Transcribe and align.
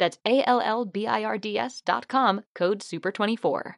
That's 0.00 0.18
A 0.24 0.42
L 0.48 0.60
L 0.60 0.86
B 0.90 1.06
I 1.06 1.24
R 1.24 1.38
D 1.38 1.58
S 1.58 1.82
dot 1.84 2.08
com, 2.08 2.40
code 2.58 2.80
SUPER24. 2.80 3.76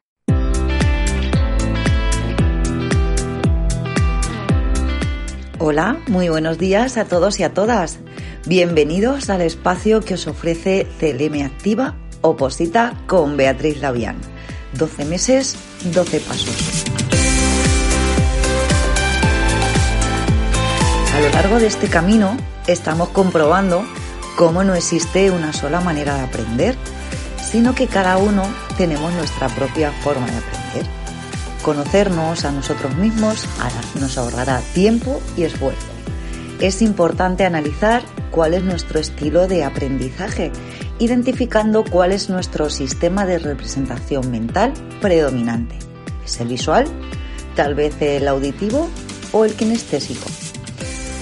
Hola, 5.59 5.99
muy 6.09 6.29
buenos 6.29 6.59
días 6.59 6.97
a 6.97 7.05
todos 7.05 7.39
y 7.39 7.43
a 7.43 7.53
todas. 7.53 7.99
Bienvenidos 8.47 9.31
al 9.31 9.43
espacio 9.43 10.01
que 10.01 10.15
os 10.15 10.27
ofrece 10.27 10.89
CLM 10.99 11.45
Activa 11.45 11.97
Oposita 12.21 12.95
con 13.07 13.37
Beatriz 13.37 13.81
Labián. 13.81 14.17
12 14.79 15.05
meses, 15.05 15.57
12 15.93 16.21
pasos. 16.21 16.85
A 21.15 21.21
lo 21.21 21.29
largo 21.31 21.59
de 21.59 21.67
este 21.67 21.89
camino 21.89 22.37
estamos 22.67 23.11
comprobando 23.11 23.85
cómo 24.37 24.65
no 24.65 24.75
existe 24.75 25.31
una 25.31 25.53
sola 25.53 25.81
manera 25.81 26.15
de 26.15 26.23
aprender, 26.23 26.77
sino 27.43 27.75
que 27.75 27.87
cada 27.87 28.17
uno 28.17 28.45
tenemos 28.77 29.13
nuestra 29.15 29.49
propia 29.49 29.93
forma 29.93 30.27
de 30.27 30.39
aprender. 30.39 30.87
Conocernos 31.63 32.45
a 32.45 32.53
nosotros 32.53 32.97
mismos 32.97 33.47
nos 34.01 34.19
ahorrará 34.19 34.61
tiempo 34.75 35.21
y 35.37 35.45
esfuerzo. 35.45 35.87
Es 36.61 36.83
importante 36.83 37.45
analizar 37.45 38.03
cuál 38.31 38.55
es 38.55 38.65
nuestro 38.65 38.99
estilo 38.99 39.47
de 39.47 39.65
aprendizaje, 39.65 40.51
identificando 40.99 41.85
cuál 41.85 42.13
es 42.13 42.31
nuestro 42.31 42.71
sistema 42.71 43.27
de 43.27 43.39
representación 43.39 44.31
mental 44.31 44.73
predominante. 45.01 45.77
¿Es 46.25 46.41
el 46.41 46.49
visual? 46.49 46.87
¿Tal 47.55 47.75
vez 47.75 48.01
el 48.01 48.27
auditivo 48.27 48.89
o 49.33 49.45
el 49.45 49.55
kinestésico? 49.55 50.42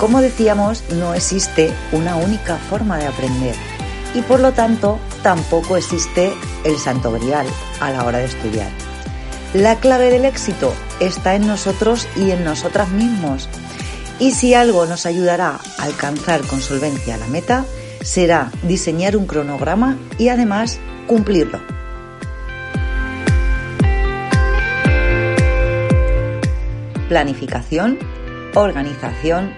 Como 0.01 0.23
decíamos, 0.23 0.83
no 0.95 1.13
existe 1.13 1.71
una 1.93 2.17
única 2.17 2.57
forma 2.57 2.97
de 2.97 3.07
aprender 3.07 3.55
y 4.15 4.23
por 4.23 4.41
lo 4.41 4.53
tanto 4.53 4.99
tampoco 5.23 5.77
existe 5.77 6.33
el 6.65 6.79
santo 6.79 7.13
grial 7.13 7.47
a 7.81 7.91
la 7.91 8.07
hora 8.07 8.17
de 8.17 8.25
estudiar. 8.25 8.71
La 9.53 9.77
clave 9.77 10.11
del 10.11 10.25
éxito 10.25 10.73
está 11.01 11.35
en 11.35 11.47
nosotros 11.47 12.09
y 12.17 12.31
en 12.31 12.45
nosotras 12.45 12.89
mismos. 12.89 13.51
Y 14.19 14.31
si 14.31 14.55
algo 14.55 14.87
nos 14.87 15.05
ayudará 15.05 15.61
a 15.79 15.83
alcanzar 15.83 16.41
con 16.47 16.63
solvencia 16.63 17.19
la 17.19 17.27
meta, 17.27 17.67
será 18.01 18.51
diseñar 18.63 19.19
un 19.19 19.27
cronograma 19.27 19.99
y 20.17 20.29
además 20.29 20.79
cumplirlo. 21.07 21.61
Planificación, 27.11 27.99
organización, 28.55 29.53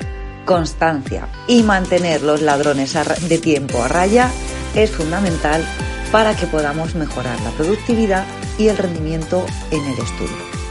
constancia 0.44 1.28
y 1.46 1.62
mantener 1.62 2.22
los 2.22 2.42
ladrones 2.42 2.96
de 3.28 3.38
tiempo 3.38 3.82
a 3.82 3.88
raya 3.88 4.30
es 4.74 4.90
fundamental 4.90 5.64
para 6.10 6.36
que 6.36 6.46
podamos 6.46 6.94
mejorar 6.94 7.40
la 7.40 7.50
productividad 7.50 8.24
y 8.58 8.68
el 8.68 8.76
rendimiento 8.76 9.44
en 9.70 9.84
el 9.84 9.98
estudio. 9.98 10.62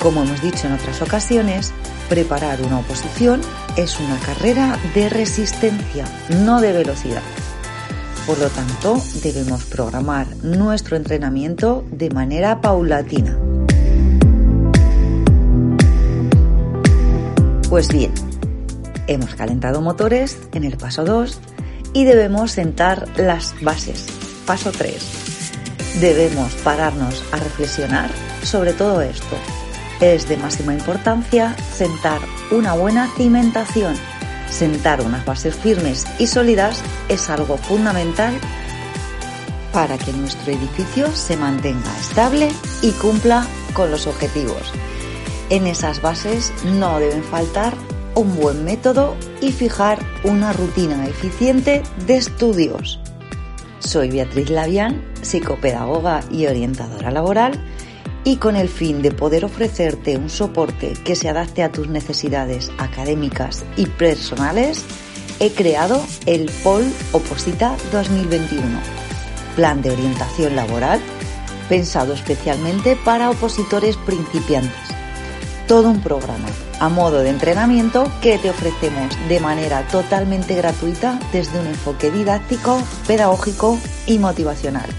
Como 0.00 0.22
hemos 0.22 0.40
dicho 0.42 0.66
en 0.66 0.74
otras 0.74 1.02
ocasiones, 1.02 1.72
preparar 2.08 2.60
una 2.62 2.78
oposición 2.78 3.40
es 3.76 3.98
una 3.98 4.18
carrera 4.18 4.78
de 4.94 5.08
resistencia, 5.08 6.04
no 6.44 6.60
de 6.60 6.72
velocidad. 6.72 7.22
Por 8.26 8.38
lo 8.38 8.48
tanto, 8.48 9.02
debemos 9.22 9.64
programar 9.64 10.26
nuestro 10.42 10.96
entrenamiento 10.96 11.84
de 11.90 12.10
manera 12.10 12.60
paulatina. 12.60 13.38
Pues 17.68 17.88
bien, 17.88 18.12
Hemos 19.06 19.34
calentado 19.34 19.82
motores 19.82 20.38
en 20.52 20.64
el 20.64 20.78
paso 20.78 21.04
2 21.04 21.40
y 21.92 22.04
debemos 22.04 22.52
sentar 22.52 23.06
las 23.18 23.54
bases. 23.62 24.06
Paso 24.46 24.72
3. 24.72 26.00
Debemos 26.00 26.52
pararnos 26.56 27.22
a 27.32 27.36
reflexionar 27.36 28.10
sobre 28.42 28.72
todo 28.72 29.02
esto. 29.02 29.36
Es 30.00 30.28
de 30.28 30.36
máxima 30.38 30.72
importancia 30.72 31.54
sentar 31.72 32.20
una 32.50 32.72
buena 32.72 33.08
cimentación. 33.16 33.94
Sentar 34.48 35.02
unas 35.02 35.24
bases 35.24 35.54
firmes 35.54 36.06
y 36.18 36.26
sólidas 36.26 36.82
es 37.08 37.28
algo 37.28 37.58
fundamental 37.58 38.34
para 39.72 39.98
que 39.98 40.12
nuestro 40.12 40.52
edificio 40.52 41.10
se 41.12 41.36
mantenga 41.36 41.98
estable 41.98 42.48
y 42.80 42.92
cumpla 42.92 43.46
con 43.74 43.90
los 43.90 44.06
objetivos. 44.06 44.72
En 45.50 45.66
esas 45.66 46.00
bases 46.00 46.52
no 46.64 46.98
deben 47.00 47.22
faltar 47.22 47.74
un 48.14 48.36
buen 48.36 48.64
método 48.64 49.16
y 49.40 49.52
fijar 49.52 49.98
una 50.24 50.52
rutina 50.52 51.06
eficiente 51.06 51.82
de 52.06 52.16
estudios. 52.16 53.00
Soy 53.78 54.10
Beatriz 54.10 54.50
Labián, 54.50 55.04
psicopedagoga 55.22 56.22
y 56.30 56.46
orientadora 56.46 57.10
laboral, 57.10 57.52
y 58.24 58.36
con 58.36 58.56
el 58.56 58.68
fin 58.68 59.02
de 59.02 59.10
poder 59.10 59.44
ofrecerte 59.44 60.16
un 60.16 60.30
soporte 60.30 60.94
que 61.04 61.14
se 61.14 61.28
adapte 61.28 61.62
a 61.62 61.70
tus 61.70 61.88
necesidades 61.88 62.72
académicas 62.78 63.64
y 63.76 63.86
personales, 63.86 64.84
he 65.40 65.50
creado 65.50 66.02
el 66.24 66.50
POL 66.62 66.84
Oposita 67.12 67.76
2021, 67.92 68.64
plan 69.56 69.82
de 69.82 69.90
orientación 69.90 70.56
laboral 70.56 71.00
pensado 71.68 72.12
especialmente 72.12 72.96
para 73.04 73.30
opositores 73.30 73.96
principiantes. 73.96 74.93
Todo 75.66 75.88
un 75.88 76.00
programa 76.02 76.48
a 76.78 76.88
modo 76.90 77.20
de 77.20 77.30
entrenamiento 77.30 78.10
que 78.20 78.36
te 78.36 78.50
ofrecemos 78.50 79.16
de 79.28 79.40
manera 79.40 79.86
totalmente 79.88 80.54
gratuita 80.54 81.18
desde 81.32 81.58
un 81.58 81.66
enfoque 81.66 82.10
didáctico, 82.10 82.82
pedagógico 83.06 83.78
y 84.06 84.18
motivacional. 84.18 84.90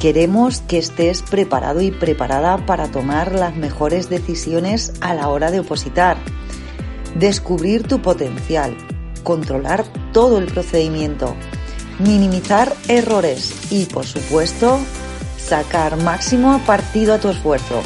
Queremos 0.00 0.60
que 0.60 0.76
estés 0.76 1.22
preparado 1.22 1.80
y 1.80 1.90
preparada 1.90 2.66
para 2.66 2.88
tomar 2.88 3.32
las 3.32 3.56
mejores 3.56 4.10
decisiones 4.10 4.92
a 5.00 5.14
la 5.14 5.28
hora 5.28 5.50
de 5.50 5.60
opositar, 5.60 6.18
descubrir 7.14 7.88
tu 7.88 8.02
potencial, 8.02 8.76
controlar 9.22 9.84
todo 10.12 10.36
el 10.36 10.46
procedimiento, 10.46 11.34
minimizar 12.00 12.74
errores 12.88 13.54
y, 13.70 13.86
por 13.86 14.04
supuesto, 14.04 14.78
sacar 15.38 15.96
máximo 15.96 16.60
partido 16.66 17.14
a 17.14 17.18
tu 17.18 17.30
esfuerzo. 17.30 17.80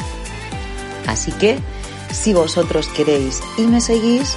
Así 1.07 1.31
que, 1.31 1.57
si 2.11 2.33
vosotros 2.33 2.87
queréis 2.87 3.41
y 3.57 3.63
me 3.63 3.81
seguís, 3.81 4.35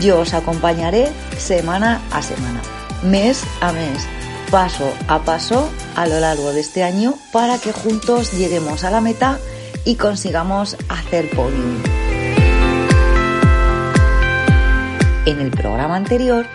yo 0.00 0.20
os 0.20 0.34
acompañaré 0.34 1.10
semana 1.36 2.00
a 2.12 2.22
semana, 2.22 2.62
mes 3.02 3.44
a 3.60 3.72
mes, 3.72 4.06
paso 4.50 4.92
a 5.08 5.20
paso 5.20 5.68
a 5.96 6.06
lo 6.06 6.20
largo 6.20 6.52
de 6.52 6.60
este 6.60 6.82
año 6.82 7.14
para 7.32 7.58
que 7.58 7.72
juntos 7.72 8.32
lleguemos 8.32 8.84
a 8.84 8.90
la 8.90 9.00
meta 9.00 9.38
y 9.84 9.96
consigamos 9.96 10.76
hacer 10.88 11.30
podium. 11.30 11.82
En 15.26 15.40
el 15.40 15.50
programa 15.50 15.96
anterior 15.96 16.46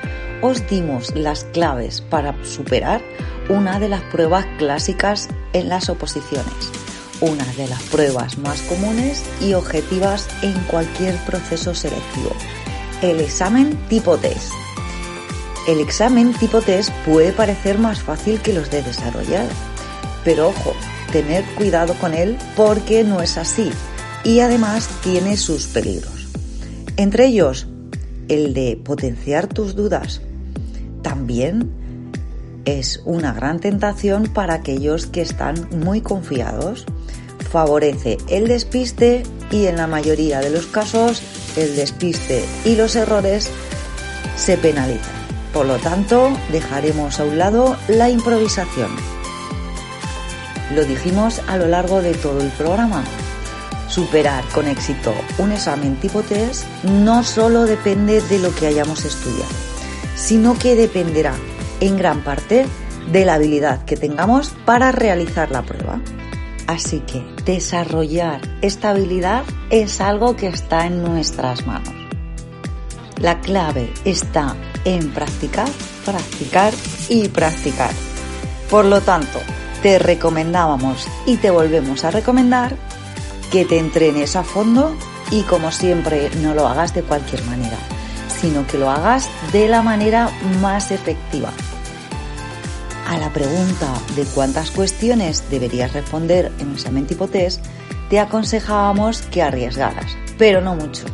os 0.42 0.68
dimos 0.68 1.16
las 1.16 1.44
claves 1.46 2.02
para 2.02 2.36
superar 2.44 3.02
una 3.50 3.80
de 3.80 3.90
las 3.90 4.02
pruebas 4.02 4.46
clásicas 4.58 5.30
en 5.54 5.70
las 5.70 5.90
oposiciones 5.90 6.85
una 7.26 7.46
de 7.54 7.68
las 7.68 7.82
pruebas 7.84 8.38
más 8.38 8.62
comunes 8.62 9.24
y 9.42 9.54
objetivas 9.54 10.28
en 10.42 10.54
cualquier 10.66 11.16
proceso 11.26 11.74
selectivo, 11.74 12.32
el 13.02 13.20
examen 13.20 13.78
tipo 13.90 14.18
test. 14.18 14.52
El 15.68 15.80
examen 15.80 16.34
tipo 16.34 16.62
test 16.62 16.92
puede 17.06 17.32
parecer 17.32 17.80
más 17.80 18.02
fácil 18.02 18.40
que 18.42 18.54
los 18.54 18.70
de 18.70 18.84
desarrollar, 18.84 19.48
pero 20.24 20.50
ojo, 20.50 20.74
tener 21.12 21.44
cuidado 21.56 21.96
con 21.96 22.14
él 22.14 22.38
porque 22.56 23.04
no 23.04 23.22
es 23.22 23.38
así 23.38 23.72
y 24.24 24.40
además 24.40 24.88
tiene 25.02 25.38
sus 25.38 25.66
peligros. 25.68 26.28
Entre 26.98 27.28
ellos, 27.28 27.68
el 28.28 28.54
de 28.54 28.80
potenciar 28.84 29.48
tus 29.48 29.76
dudas. 29.76 30.22
También 31.02 31.72
es 32.66 33.02
una 33.06 33.32
gran 33.34 33.60
tentación 33.60 34.28
para 34.28 34.56
aquellos 34.56 35.06
que 35.06 35.22
están 35.22 35.68
muy 35.84 36.02
confiados. 36.02 36.86
Favorece 37.56 38.18
el 38.28 38.50
despiste 38.50 39.24
y 39.50 39.68
en 39.68 39.78
la 39.78 39.88
mayoría 39.88 40.42
de 40.42 40.50
los 40.50 40.66
casos 40.66 41.24
el 41.56 41.78
despiste 41.78 42.44
y 42.66 42.76
los 42.76 42.98
errores 42.98 43.50
se 44.36 44.58
penalizan. 44.58 45.16
Por 45.54 45.66
lo 45.66 45.78
tanto, 45.78 46.38
dejaremos 46.52 47.18
a 47.18 47.24
un 47.24 47.38
lado 47.38 47.78
la 47.88 48.10
improvisación. 48.10 48.90
Lo 50.76 50.84
dijimos 50.84 51.42
a 51.48 51.56
lo 51.56 51.68
largo 51.68 52.02
de 52.02 52.14
todo 52.16 52.42
el 52.42 52.50
programa. 52.50 53.06
Superar 53.88 54.44
con 54.54 54.68
éxito 54.68 55.14
un 55.38 55.54
examen 55.54 55.96
tipo 56.02 56.24
test 56.24 56.66
no 56.84 57.24
solo 57.24 57.64
depende 57.64 58.20
de 58.20 58.40
lo 58.40 58.54
que 58.54 58.68
hayamos 58.68 59.06
estudiado, 59.06 59.54
sino 60.18 60.60
que 60.60 60.76
dependerá 60.76 61.36
en 61.80 61.96
gran 61.96 62.22
parte 62.22 62.66
de 63.14 63.24
la 63.24 63.36
habilidad 63.36 63.86
que 63.86 63.96
tengamos 63.96 64.54
para 64.66 64.92
realizar 64.92 65.52
la 65.52 65.62
prueba. 65.62 66.02
Así 66.68 67.00
que 67.02 67.24
desarrollar 67.46 68.42
esta 68.62 68.90
habilidad 68.90 69.44
es 69.70 70.02
algo 70.02 70.36
que 70.36 70.48
está 70.48 70.88
en 70.88 71.04
nuestras 71.04 71.66
manos. 71.68 71.94
La 73.18 73.40
clave 73.40 73.94
está 74.04 74.56
en 74.84 75.12
practicar, 75.14 75.70
practicar 76.06 76.74
y 77.08 77.30
practicar. 77.30 77.92
Por 78.70 78.86
lo 78.86 79.02
tanto, 79.02 79.40
te 79.84 80.00
recomendábamos 80.00 81.08
y 81.28 81.38
te 81.38 81.52
volvemos 81.52 82.04
a 82.04 82.12
recomendar 82.12 82.76
que 83.52 83.64
te 83.66 83.78
entrenes 83.78 84.36
a 84.36 84.44
fondo 84.44 84.96
y 85.32 85.44
como 85.44 85.72
siempre 85.72 86.30
no 86.42 86.56
lo 86.56 86.68
hagas 86.68 86.94
de 86.94 87.04
cualquier 87.04 87.44
manera, 87.46 87.78
sino 88.42 88.66
que 88.66 88.78
lo 88.78 88.90
hagas 88.90 89.30
de 89.54 89.68
la 89.68 89.82
manera 89.82 90.30
más 90.62 90.92
efectiva. 90.92 91.52
A 93.06 93.18
la 93.18 93.32
pregunta 93.32 93.94
de 94.16 94.24
cuántas 94.24 94.72
cuestiones 94.72 95.44
deberías 95.52 95.94
responder 95.94 96.52
en 96.60 96.70
un 96.70 96.74
examen 96.74 97.06
tipo 97.06 97.28
test, 97.28 97.64
te 98.10 98.20
aconsejábamos 98.20 99.22
que 99.24 99.44
arriesgaras, 99.44 100.18
pero 100.38 100.60
no 100.60 100.76
mucho, 100.76 101.06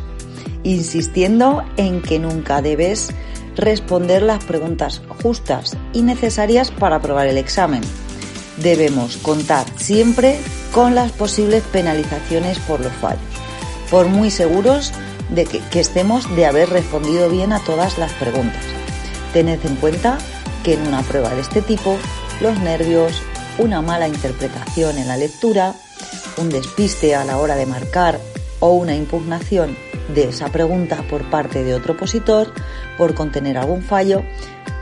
insistiendo 0.62 1.62
en 1.76 2.00
que 2.00 2.18
nunca 2.18 2.62
debes 2.62 3.10
responder 3.56 4.22
las 4.22 4.42
preguntas 4.44 5.02
justas 5.22 5.76
y 5.92 6.02
necesarias 6.02 6.70
para 6.70 6.96
aprobar 6.96 7.26
el 7.26 7.36
examen, 7.36 7.82
debemos 8.56 9.18
contar 9.18 9.66
siempre 9.76 10.38
con 10.72 10.94
las 10.94 11.12
posibles 11.12 11.62
penalizaciones 11.72 12.58
por 12.60 12.80
los 12.80 12.92
fallos, 12.94 13.20
por 13.90 14.06
muy 14.06 14.30
seguros 14.30 14.92
de 15.28 15.44
que, 15.44 15.80
estemos 15.80 16.34
de 16.36 16.46
haber 16.46 16.70
respondido 16.70 17.28
bien 17.28 17.52
a 17.52 17.60
todas 17.60 17.98
las 17.98 18.12
preguntas. 18.14 18.64
Tened 19.32 19.64
en 19.64 19.76
cuenta 19.76 20.18
que 20.62 20.74
en 20.74 20.86
una 20.86 21.02
prueba 21.02 21.30
de 21.30 21.40
este 21.40 21.62
tipo, 21.62 21.96
los 22.40 22.58
nervios, 22.60 23.22
una 23.58 23.82
mala 23.82 24.08
interpretación 24.08 24.98
en 24.98 25.08
la 25.08 25.16
lectura, 25.16 25.74
un 26.38 26.50
despiste 26.50 27.14
a 27.14 27.24
la 27.24 27.38
hora 27.38 27.56
de 27.56 27.66
marcar 27.66 28.18
o 28.60 28.72
una 28.72 28.94
impugnación 28.94 29.76
de 30.14 30.28
esa 30.28 30.48
pregunta 30.48 31.04
por 31.08 31.28
parte 31.30 31.64
de 31.64 31.74
otro 31.74 31.94
opositor 31.94 32.52
por 32.98 33.14
contener 33.14 33.58
algún 33.58 33.82
fallo 33.82 34.22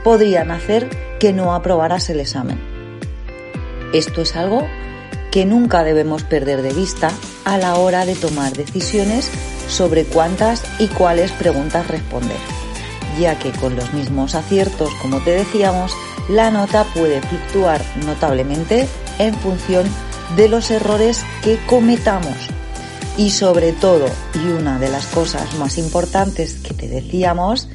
podrían 0.03 0.51
hacer 0.51 0.89
que 1.19 1.33
no 1.33 1.53
aprobaras 1.53 2.09
el 2.09 2.19
examen. 2.19 2.59
Esto 3.93 4.21
es 4.21 4.35
algo 4.35 4.67
que 5.31 5.45
nunca 5.45 5.83
debemos 5.83 6.23
perder 6.23 6.61
de 6.61 6.73
vista 6.73 7.11
a 7.45 7.57
la 7.57 7.75
hora 7.75 8.05
de 8.05 8.15
tomar 8.15 8.53
decisiones 8.53 9.29
sobre 9.67 10.05
cuántas 10.05 10.63
y 10.79 10.87
cuáles 10.87 11.31
preguntas 11.31 11.87
responder, 11.87 12.37
ya 13.21 13.39
que 13.39 13.51
con 13.51 13.75
los 13.75 13.93
mismos 13.93 14.35
aciertos, 14.35 14.89
como 15.01 15.21
te 15.23 15.31
decíamos, 15.31 15.93
la 16.29 16.51
nota 16.51 16.83
puede 16.93 17.21
fluctuar 17.21 17.81
notablemente 18.05 18.87
en 19.19 19.33
función 19.35 19.85
de 20.35 20.49
los 20.49 20.69
errores 20.71 21.23
que 21.43 21.57
cometamos. 21.67 22.35
Y 23.17 23.31
sobre 23.31 23.71
todo, 23.73 24.07
y 24.33 24.49
una 24.49 24.79
de 24.79 24.89
las 24.89 25.05
cosas 25.07 25.55
más 25.55 25.77
importantes 25.77 26.55
que 26.55 26.73
te 26.73 26.87
decíamos, 26.87 27.69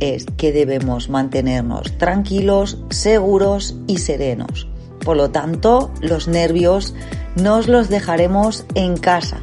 es 0.00 0.26
que 0.36 0.52
debemos 0.52 1.08
mantenernos 1.08 1.96
tranquilos, 1.98 2.78
seguros 2.90 3.74
y 3.86 3.98
serenos 3.98 4.68
por 5.08 5.16
lo 5.16 5.30
tanto, 5.30 5.90
los 6.02 6.28
nervios 6.28 6.94
nos 7.34 7.66
los 7.66 7.88
dejaremos 7.88 8.66
en 8.74 8.98
casa 8.98 9.40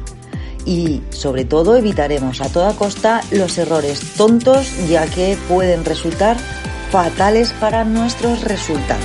y 0.66 1.00
sobre 1.10 1.44
todo 1.44 1.76
evitaremos 1.76 2.40
a 2.40 2.48
toda 2.48 2.74
costa 2.74 3.22
los 3.30 3.56
errores 3.56 4.00
tontos 4.16 4.68
ya 4.88 5.06
que 5.06 5.38
pueden 5.48 5.84
resultar 5.84 6.36
fatales 6.90 7.52
para 7.52 7.84
nuestros 7.84 8.42
resultados. 8.42 9.04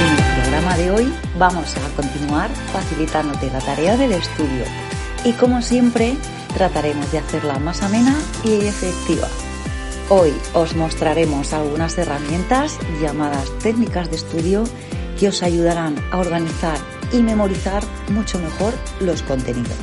En 0.00 0.10
el 0.10 0.42
programa 0.42 0.76
de 0.76 0.90
hoy 0.90 1.12
vamos 1.38 1.74
a 1.76 1.96
continuar 1.96 2.50
facilitándote 2.72 3.50
la 3.50 3.60
tarea 3.60 3.96
del 3.96 4.12
estudio 4.12 4.64
y 5.24 5.32
como 5.32 5.62
siempre 5.62 6.14
trataremos 6.54 7.10
de 7.10 7.18
hacerla 7.18 7.58
más 7.58 7.82
amena 7.82 8.16
y 8.44 8.66
efectiva. 8.66 9.28
Hoy 10.10 10.32
os 10.54 10.74
mostraremos 10.74 11.52
algunas 11.52 11.96
herramientas 11.98 12.78
llamadas 13.00 13.50
técnicas 13.62 14.10
de 14.10 14.16
estudio 14.16 14.64
que 15.18 15.28
os 15.28 15.42
ayudarán 15.42 15.96
a 16.10 16.18
organizar 16.18 16.78
y 17.12 17.22
memorizar 17.22 17.82
mucho 18.10 18.38
mejor 18.38 18.74
los 19.00 19.22
contenidos, 19.22 19.76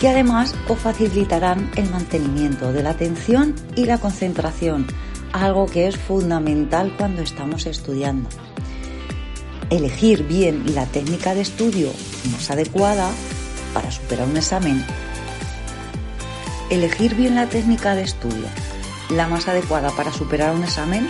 que 0.00 0.08
además 0.08 0.54
os 0.68 0.78
facilitarán 0.78 1.70
el 1.76 1.90
mantenimiento 1.90 2.72
de 2.72 2.82
la 2.82 2.90
atención 2.90 3.54
y 3.76 3.86
la 3.86 3.98
concentración, 3.98 4.86
algo 5.32 5.66
que 5.66 5.88
es 5.88 5.96
fundamental 5.96 6.94
cuando 6.96 7.22
estamos 7.22 7.66
estudiando. 7.66 8.28
Elegir 9.70 10.26
bien 10.26 10.74
la 10.74 10.86
técnica 10.86 11.34
de 11.34 11.42
estudio 11.42 11.90
más 12.32 12.50
adecuada 12.50 13.10
para 13.74 13.90
superar 13.90 14.26
un 14.26 14.36
examen. 14.36 14.84
Elegir 16.70 17.14
bien 17.14 17.34
la 17.34 17.46
técnica 17.46 17.94
de 17.94 18.02
estudio 18.02 18.46
la 19.10 19.26
más 19.26 19.48
adecuada 19.48 19.90
para 19.90 20.12
superar 20.12 20.54
un 20.54 20.64
examen 20.64 21.08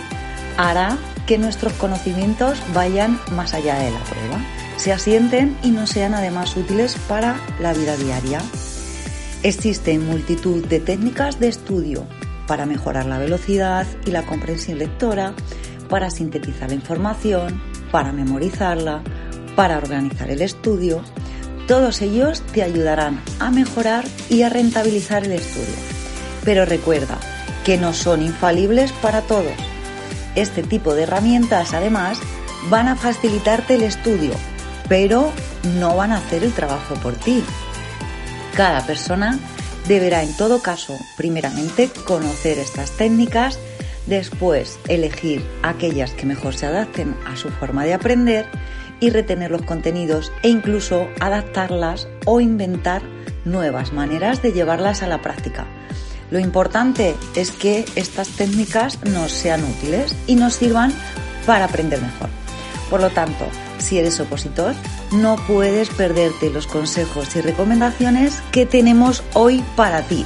hará 0.57 0.97
que 1.25 1.37
nuestros 1.37 1.73
conocimientos 1.73 2.61
vayan 2.73 3.19
más 3.31 3.53
allá 3.53 3.77
de 3.79 3.91
la 3.91 3.99
prueba, 3.99 4.39
se 4.79 4.93
asienten 4.93 5.57
y 5.61 5.71
no 5.71 5.85
sean 5.85 6.13
además 6.13 6.55
útiles 6.55 6.95
para 7.09 7.35
la 7.59 7.73
vida 7.73 7.97
diaria. 7.97 8.39
Existen 9.43 10.05
multitud 10.07 10.65
de 10.65 10.79
técnicas 10.79 11.37
de 11.37 11.49
estudio 11.49 12.07
para 12.47 12.65
mejorar 12.65 13.05
la 13.05 13.19
velocidad 13.19 13.85
y 14.05 14.11
la 14.11 14.25
comprensión 14.25 14.79
lectora, 14.79 15.33
para 15.89 16.09
sintetizar 16.09 16.69
la 16.69 16.75
información, 16.75 17.61
para 17.91 18.13
memorizarla, 18.13 19.03
para 19.57 19.77
organizar 19.77 20.31
el 20.31 20.41
estudio. 20.41 21.01
Todos 21.67 22.01
ellos 22.01 22.41
te 22.53 22.63
ayudarán 22.63 23.21
a 23.39 23.51
mejorar 23.51 24.05
y 24.29 24.43
a 24.43 24.49
rentabilizar 24.49 25.25
el 25.25 25.33
estudio. 25.33 25.75
Pero 26.45 26.63
recuerda, 26.65 27.19
que 27.65 27.77
no 27.77 27.93
son 27.93 28.23
infalibles 28.23 28.93
para 28.93 29.21
todos. 29.23 29.53
Este 30.35 30.63
tipo 30.63 30.95
de 30.95 31.03
herramientas 31.03 31.73
además 31.73 32.17
van 32.69 32.87
a 32.87 32.95
facilitarte 32.95 33.75
el 33.75 33.83
estudio, 33.83 34.31
pero 34.89 35.31
no 35.77 35.95
van 35.95 36.11
a 36.11 36.17
hacer 36.17 36.43
el 36.43 36.53
trabajo 36.53 36.95
por 36.95 37.15
ti. 37.15 37.43
Cada 38.55 38.85
persona 38.85 39.39
deberá 39.87 40.23
en 40.23 40.35
todo 40.35 40.61
caso 40.61 40.97
primeramente 41.15 41.89
conocer 42.05 42.59
estas 42.59 42.91
técnicas, 42.91 43.57
después 44.07 44.79
elegir 44.89 45.45
aquellas 45.63 46.11
que 46.11 46.25
mejor 46.25 46.55
se 46.55 46.65
adapten 46.65 47.15
a 47.25 47.37
su 47.37 47.49
forma 47.49 47.85
de 47.85 47.93
aprender 47.93 48.47
y 48.99 49.11
retener 49.11 49.51
los 49.51 49.61
contenidos 49.61 50.33
e 50.43 50.49
incluso 50.49 51.07
adaptarlas 51.21 52.09
o 52.25 52.41
inventar 52.41 53.01
nuevas 53.45 53.93
maneras 53.93 54.41
de 54.41 54.51
llevarlas 54.51 55.03
a 55.03 55.07
la 55.07 55.21
práctica 55.21 55.65
lo 56.31 56.39
importante 56.39 57.15
es 57.35 57.51
que 57.51 57.85
estas 57.95 58.29
técnicas 58.29 59.03
nos 59.05 59.31
sean 59.31 59.63
útiles 59.63 60.15
y 60.27 60.35
nos 60.35 60.55
sirvan 60.55 60.93
para 61.45 61.65
aprender 61.65 61.99
mejor. 62.01 62.29
Por 62.89 63.01
lo 63.01 63.09
tanto, 63.09 63.47
si 63.79 63.97
eres 63.97 64.19
opositor, 64.19 64.75
no 65.11 65.35
puedes 65.47 65.89
perderte 65.89 66.49
los 66.49 66.67
consejos 66.67 67.35
y 67.35 67.41
recomendaciones 67.41 68.41
que 68.51 68.65
tenemos 68.65 69.23
hoy 69.33 69.63
para 69.75 70.03
ti. 70.03 70.25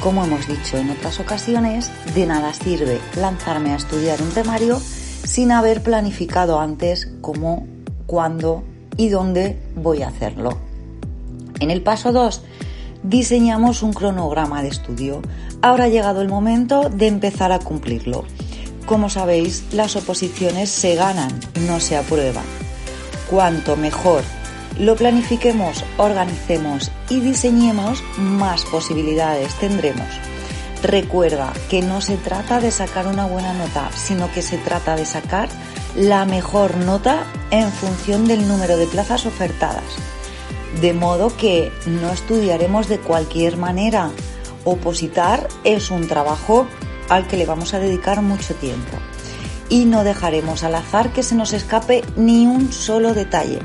Como 0.00 0.24
hemos 0.24 0.46
dicho 0.46 0.78
en 0.78 0.90
otras 0.90 1.20
ocasiones, 1.20 1.90
de 2.14 2.26
nada 2.26 2.54
sirve 2.54 3.00
lanzarme 3.16 3.72
a 3.72 3.76
estudiar 3.76 4.22
un 4.22 4.30
temario 4.30 4.80
sin 4.80 5.52
haber 5.52 5.82
planificado 5.82 6.58
antes 6.58 7.10
cómo, 7.20 7.66
cuándo 8.06 8.64
y 8.96 9.08
dónde 9.08 9.60
voy 9.76 10.02
a 10.02 10.08
hacerlo. 10.08 10.58
En 11.60 11.70
el 11.70 11.82
paso 11.82 12.12
2 12.12 12.42
diseñamos 13.02 13.82
un 13.82 13.92
cronograma 13.92 14.62
de 14.62 14.68
estudio. 14.68 15.22
Ahora 15.62 15.84
ha 15.84 15.88
llegado 15.88 16.22
el 16.22 16.28
momento 16.28 16.88
de 16.88 17.06
empezar 17.06 17.52
a 17.52 17.58
cumplirlo. 17.58 18.24
Como 18.90 19.08
sabéis, 19.08 19.62
las 19.70 19.94
oposiciones 19.94 20.68
se 20.68 20.96
ganan, 20.96 21.30
no 21.60 21.78
se 21.78 21.96
aprueban. 21.96 22.44
Cuanto 23.30 23.76
mejor 23.76 24.24
lo 24.80 24.96
planifiquemos, 24.96 25.84
organicemos 25.96 26.90
y 27.08 27.20
diseñemos, 27.20 28.02
más 28.18 28.64
posibilidades 28.64 29.54
tendremos. 29.60 30.08
Recuerda 30.82 31.52
que 31.68 31.82
no 31.82 32.00
se 32.00 32.16
trata 32.16 32.58
de 32.58 32.72
sacar 32.72 33.06
una 33.06 33.26
buena 33.26 33.52
nota, 33.52 33.92
sino 33.94 34.28
que 34.32 34.42
se 34.42 34.58
trata 34.58 34.96
de 34.96 35.06
sacar 35.06 35.48
la 35.94 36.24
mejor 36.24 36.76
nota 36.76 37.22
en 37.52 37.70
función 37.70 38.26
del 38.26 38.48
número 38.48 38.76
de 38.76 38.88
plazas 38.88 39.24
ofertadas. 39.24 39.84
De 40.80 40.94
modo 40.94 41.36
que 41.36 41.70
no 41.86 42.10
estudiaremos 42.10 42.88
de 42.88 42.98
cualquier 42.98 43.56
manera. 43.56 44.10
Opositar 44.64 45.46
es 45.62 45.92
un 45.92 46.08
trabajo 46.08 46.66
al 47.10 47.26
que 47.26 47.36
le 47.36 47.44
vamos 47.44 47.74
a 47.74 47.78
dedicar 47.78 48.22
mucho 48.22 48.54
tiempo. 48.54 48.96
Y 49.68 49.84
no 49.84 50.02
dejaremos 50.02 50.64
al 50.64 50.74
azar 50.74 51.12
que 51.12 51.22
se 51.22 51.34
nos 51.34 51.52
escape 51.52 52.02
ni 52.16 52.46
un 52.46 52.72
solo 52.72 53.12
detalle. 53.12 53.58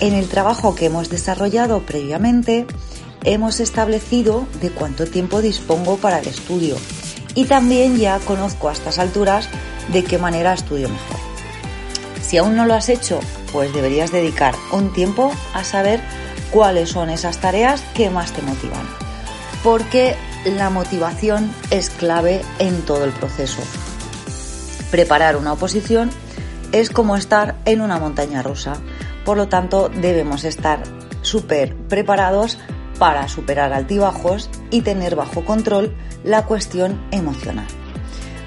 En 0.00 0.12
el 0.12 0.28
trabajo 0.28 0.74
que 0.74 0.86
hemos 0.86 1.08
desarrollado 1.08 1.80
previamente, 1.80 2.66
hemos 3.24 3.60
establecido 3.60 4.46
de 4.60 4.70
cuánto 4.70 5.06
tiempo 5.06 5.40
dispongo 5.40 5.96
para 5.96 6.18
el 6.18 6.28
estudio 6.28 6.76
y 7.34 7.44
también 7.44 7.96
ya 7.96 8.18
conozco 8.20 8.68
a 8.68 8.72
estas 8.72 8.98
alturas 8.98 9.48
de 9.92 10.04
qué 10.04 10.18
manera 10.18 10.52
estudio 10.52 10.88
mejor. 10.88 11.18
Si 12.22 12.36
aún 12.36 12.56
no 12.56 12.66
lo 12.66 12.74
has 12.74 12.88
hecho, 12.88 13.20
pues 13.52 13.72
deberías 13.74 14.12
dedicar 14.12 14.54
un 14.72 14.92
tiempo 14.92 15.32
a 15.54 15.64
saber 15.64 16.00
cuáles 16.50 16.90
son 16.90 17.10
esas 17.10 17.38
tareas 17.38 17.82
que 17.94 18.10
más 18.10 18.32
te 18.32 18.42
motivan. 18.42 18.88
Porque 19.62 20.16
la 20.44 20.70
motivación 20.70 21.52
es 21.70 21.90
clave 21.90 22.42
en 22.58 22.82
todo 22.82 23.04
el 23.04 23.12
proceso. 23.12 23.62
Preparar 24.90 25.36
una 25.36 25.52
oposición 25.52 26.10
es 26.72 26.90
como 26.90 27.16
estar 27.16 27.56
en 27.64 27.80
una 27.80 27.98
montaña 27.98 28.42
rusa. 28.42 28.76
Por 29.24 29.36
lo 29.36 29.48
tanto, 29.48 29.88
debemos 29.88 30.44
estar 30.44 30.82
súper 31.22 31.76
preparados 31.76 32.58
para 32.98 33.28
superar 33.28 33.72
altibajos 33.72 34.50
y 34.70 34.82
tener 34.82 35.14
bajo 35.14 35.44
control 35.44 35.94
la 36.24 36.44
cuestión 36.46 37.00
emocional. 37.10 37.66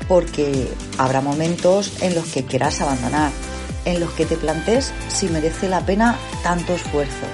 Porque 0.08 0.72
habrá 0.98 1.22
momentos 1.22 2.02
en 2.02 2.16
los 2.16 2.26
que 2.26 2.44
quieras 2.44 2.82
abandonar, 2.82 3.32
en 3.86 4.00
los 4.00 4.12
que 4.12 4.26
te 4.26 4.36
plantees 4.36 4.92
si 5.08 5.28
merece 5.28 5.70
la 5.70 5.86
pena 5.86 6.18
tanto 6.44 6.74
esfuerzo. 6.74 7.26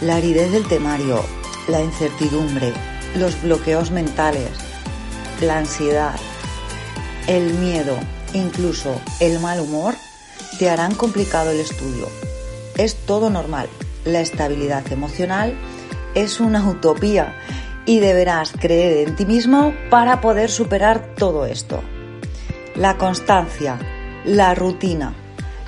La 0.00 0.16
aridez 0.16 0.52
del 0.52 0.66
temario, 0.66 1.24
la 1.68 1.80
incertidumbre, 1.80 2.72
los 3.16 3.40
bloqueos 3.42 3.90
mentales, 3.90 4.50
la 5.40 5.58
ansiedad, 5.58 6.14
el 7.26 7.52
miedo, 7.54 7.96
incluso 8.32 9.00
el 9.20 9.38
mal 9.40 9.60
humor, 9.60 9.94
te 10.58 10.70
harán 10.70 10.94
complicado 10.94 11.50
el 11.50 11.60
estudio. 11.60 12.08
Es 12.76 12.94
todo 13.06 13.30
normal. 13.30 13.68
La 14.04 14.20
estabilidad 14.20 14.90
emocional 14.90 15.54
es 16.14 16.40
una 16.40 16.66
utopía 16.68 17.36
y 17.86 18.00
deberás 18.00 18.52
creer 18.52 19.08
en 19.08 19.16
ti 19.16 19.26
mismo 19.26 19.74
para 19.90 20.20
poder 20.20 20.50
superar 20.50 21.14
todo 21.16 21.46
esto. 21.46 21.82
La 22.74 22.96
constancia, 22.96 23.78
la 24.24 24.54
rutina, 24.54 25.14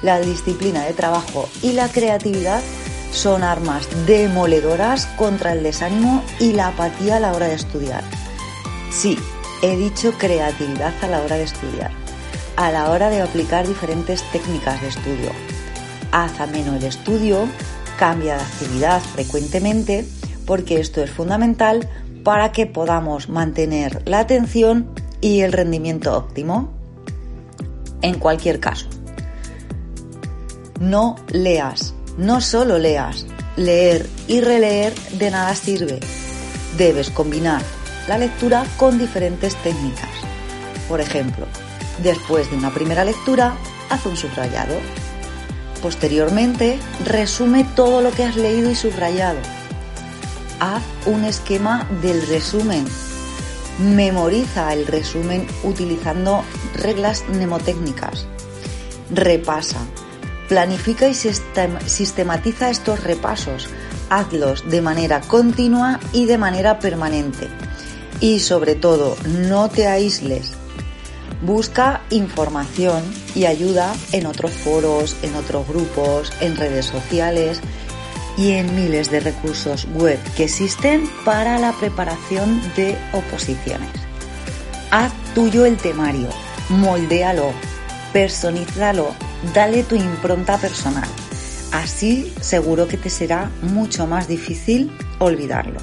la 0.03 0.21
disciplina 0.21 0.85
de 0.85 0.93
trabajo 0.93 1.49
y 1.63 1.73
la 1.73 1.89
creatividad 1.89 2.63
son 3.15 3.45
armas 3.45 3.89
demoledoras 4.07 5.07
contra 5.17 5.53
el 5.53 5.63
desánimo 5.63 6.23
y 6.41 6.53
la 6.53 6.69
apatía 6.69 7.17
a 7.17 7.21
la 7.21 7.33
hora 7.33 7.47
de 7.47 7.55
estudiar. 7.55 8.03
Sí, 8.91 9.17
he 9.63 9.77
dicho 9.77 10.13
creatividad 10.19 10.93
a 11.01 11.07
la 11.07 11.23
hora 11.23 11.37
de 11.37 11.45
estudiar, 11.45 11.93
a 12.57 12.71
la 12.71 12.91
hora 12.91 13.11
de 13.11 13.23
aplicar 13.23 13.67
diferentes 13.67 14.23
técnicas 14.33 14.83
de 14.83 14.89
estudio. 14.89 15.31
Haz 16.11 16.41
ameno 16.41 16.75
el 16.75 16.85
estudio, 16.85 17.49
cambia 17.99 18.37
de 18.37 18.43
actividad 18.43 19.01
frecuentemente, 19.01 20.05
porque 20.45 20.81
esto 20.81 21.03
es 21.03 21.11
fundamental 21.11 21.89
para 22.25 22.53
que 22.53 22.67
podamos 22.67 23.29
mantener 23.29 24.03
la 24.07 24.19
atención 24.19 24.91
y 25.21 25.41
el 25.41 25.53
rendimiento 25.53 26.17
óptimo. 26.17 26.73
En 28.03 28.19
cualquier 28.19 28.61
caso, 28.61 28.87
no 30.81 31.17
leas, 31.31 31.95
no 32.17 32.41
solo 32.41 32.79
leas, 32.79 33.27
leer 33.57 34.09
y 34.29 34.41
releer 34.41 34.95
de 35.13 35.31
nada 35.31 35.55
sirve. 35.55 36.01
Debes 36.77 37.11
combinar 37.11 37.63
la 38.09 38.19
lectura 38.19 38.65
con 38.77 38.99
diferentes 38.99 39.57
técnicas. 39.57 40.11
Por 40.89 41.01
ejemplo, 41.01 41.47
después 42.03 42.51
de 42.51 42.57
una 42.57 42.73
primera 42.73 43.05
lectura, 43.05 43.57
haz 43.91 44.07
un 44.07 44.17
subrayado. 44.17 44.75
Posteriormente, 45.83 46.79
resume 47.05 47.65
todo 47.77 48.01
lo 48.01 48.11
que 48.11 48.25
has 48.25 48.37
leído 48.37 48.71
y 48.71 48.75
subrayado. 48.75 49.39
Haz 50.61 50.83
un 51.07 51.25
esquema 51.25 51.89
del 52.01 52.27
resumen. 52.27 52.85
Memoriza 53.79 54.73
el 54.73 54.87
resumen 54.87 55.47
utilizando 55.63 56.45
reglas 56.75 57.25
mnemotécnicas. 57.29 58.27
Repasa, 59.11 59.81
Planifica 60.49 61.09
y 61.09 61.15
sistematiza 61.15 62.71
estos 62.71 63.03
repasos. 63.03 63.69
Hazlos 64.11 64.69
de 64.69 64.83
manera 64.83 65.21
continua 65.23 66.01
y 66.13 66.27
de 66.27 66.37
manera 66.37 66.79
permanente. 66.79 67.49
Y 68.21 68.41
sobre 68.41 68.75
todo, 68.75 69.17
no 69.27 69.71
te 69.71 69.87
aísles. 69.87 70.53
Busca 71.41 72.03
información 72.11 73.03
y 73.35 73.47
ayuda 73.47 73.95
en 74.13 74.27
otros 74.27 74.53
foros, 74.53 75.17
en 75.23 75.35
otros 75.35 75.67
grupos, 75.67 76.33
en 76.41 76.57
redes 76.57 76.87
sociales 76.87 77.61
y 78.37 78.53
en 78.53 78.75
miles 78.75 79.11
de 79.11 79.21
recursos 79.21 79.87
web 79.95 80.19
que 80.37 80.45
existen 80.45 81.09
para 81.25 81.59
la 81.59 81.73
preparación 81.73 82.61
de 82.77 82.97
oposiciones. 83.13 83.91
Haz 84.91 85.13
tuyo 85.35 85.67
el 85.67 85.77
temario, 85.77 86.29
moldéalo, 86.69 87.53
personízalo 88.13 89.15
dale 89.53 89.83
tu 89.83 89.97
impronta 89.97 90.59
personal. 90.59 91.09
Así 91.73 92.33
seguro 92.41 92.87
que 92.87 92.97
te 92.97 93.11
será 93.11 93.51
mucho 93.63 94.07
más 94.07 94.29
difícil 94.29 94.97
olvidarlo. 95.19 95.81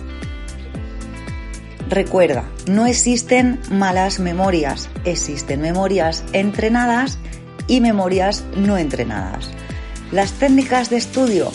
Recuerda, 1.89 2.45
no 2.67 2.85
existen 2.85 3.59
malas 3.69 4.19
memorias, 4.19 4.89
existen 5.03 5.59
memorias 5.59 6.23
entrenadas 6.31 7.17
y 7.67 7.81
memorias 7.81 8.45
no 8.55 8.77
entrenadas. 8.77 9.49
Las 10.11 10.31
técnicas 10.31 10.89
de 10.89 10.97
estudio 10.97 11.51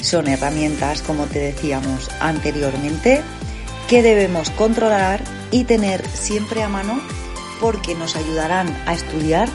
son 0.00 0.28
herramientas, 0.28 1.02
como 1.02 1.26
te 1.26 1.38
decíamos 1.38 2.10
anteriormente, 2.20 3.20
que 3.88 4.02
debemos 4.02 4.48
controlar 4.50 5.22
y 5.50 5.64
tener 5.64 6.06
siempre 6.08 6.62
a 6.62 6.68
mano 6.68 7.00
porque 7.60 7.94
nos 7.94 8.16
ayudarán 8.16 8.74
a 8.86 8.94
estudiar 8.94 9.48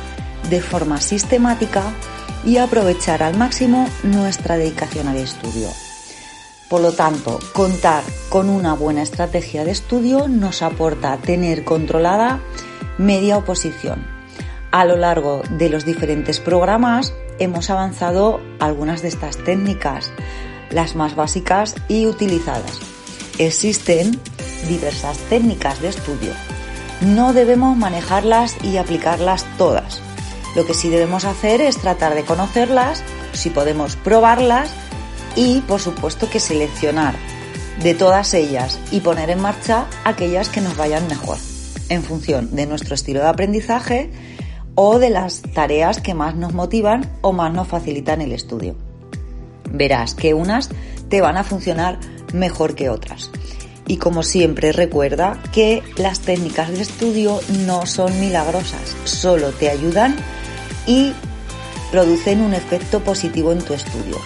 de 0.50 0.62
forma 0.62 1.02
sistemática 1.02 1.84
y 2.46 2.58
aprovechar 2.58 3.24
al 3.24 3.38
máximo 3.38 3.88
nuestra 4.04 4.58
dedicación 4.58 5.08
al 5.08 5.18
estudio. 5.18 5.70
Por 6.70 6.82
lo 6.82 6.92
tanto, 6.92 7.40
contar 7.54 8.04
con 8.30 8.48
una 8.48 8.74
buena 8.74 9.02
estrategia 9.02 9.66
de 9.66 9.72
estudio 9.72 10.28
nos 10.28 10.62
aporta 10.62 11.18
tener 11.18 11.64
controlada 11.64 12.40
media 13.00 13.38
oposición. 13.38 14.06
A 14.72 14.86
lo 14.86 14.96
largo 14.96 15.42
de 15.50 15.70
los 15.70 15.84
diferentes 15.84 16.40
programas 16.40 17.14
hemos 17.40 17.72
avanzado 17.72 18.40
algunas 18.60 19.02
de 19.02 19.08
estas 19.08 19.38
técnicas, 19.38 20.12
las 20.70 20.96
más 20.96 21.16
básicas 21.16 21.76
y 21.88 22.06
utilizadas. 22.06 22.80
Existen 23.40 24.20
diversas 24.68 25.18
técnicas 25.30 25.82
de 25.82 25.88
estudio. 25.88 26.34
No 27.02 27.34
debemos 27.34 27.78
manejarlas 27.78 28.58
y 28.64 28.78
aplicarlas 28.78 29.46
todas. 29.58 30.04
Lo 30.56 30.66
que 30.66 30.74
sí 30.74 30.90
debemos 30.90 31.26
hacer 31.26 31.62
es 31.62 31.78
tratar 31.78 32.16
de 32.16 32.24
conocerlas, 32.24 33.04
si 33.34 33.50
podemos 33.50 33.96
probarlas 33.96 34.72
y 35.36 35.62
por 35.62 35.80
supuesto 35.80 36.30
que 36.30 36.40
seleccionar 36.40 37.16
de 37.82 37.94
todas 37.94 38.34
ellas 38.34 38.80
y 38.92 39.00
poner 39.00 39.30
en 39.30 39.42
marcha 39.42 39.86
aquellas 40.04 40.50
que 40.50 40.62
nos 40.62 40.76
vayan 40.76 41.08
mejor 41.08 41.38
en 41.90 42.04
función 42.04 42.56
de 42.56 42.66
nuestro 42.66 42.96
estilo 42.96 43.22
de 43.22 43.28
aprendizaje 43.28 44.12
o 44.76 45.00
de 45.00 45.10
las 45.10 45.42
tareas 45.42 46.00
que 46.00 46.14
más 46.14 46.36
nos 46.36 46.54
motivan 46.54 47.10
o 47.22 47.34
más 47.34 47.54
nos 47.54 47.68
facilitan 47.68 48.22
el 48.22 48.32
estudio. 48.32 48.76
Verás 49.72 50.14
que 50.14 50.34
unas 50.34 50.70
te 51.10 51.22
van 51.22 51.38
a 51.38 51.44
funcionar 51.44 52.00
mejor 52.34 52.76
que 52.76 52.90
otras. 52.90 53.32
Y 53.88 53.98
como 53.98 54.22
siempre 54.22 54.72
recuerda 54.72 55.42
que 55.52 55.82
las 55.98 56.20
técnicas 56.20 56.70
de 56.70 56.82
estudio 56.82 57.40
no 57.66 57.88
son 57.88 58.20
milagrosas, 58.20 58.96
solo 59.04 59.50
te 59.52 59.70
ayudan 59.70 60.16
y 60.90 61.14
producen 61.92 62.42
un 62.42 62.56
efecto 62.56 63.00
positivo 63.02 63.52
en 63.52 63.60
tu 63.60 63.74
estudio. 63.76 64.18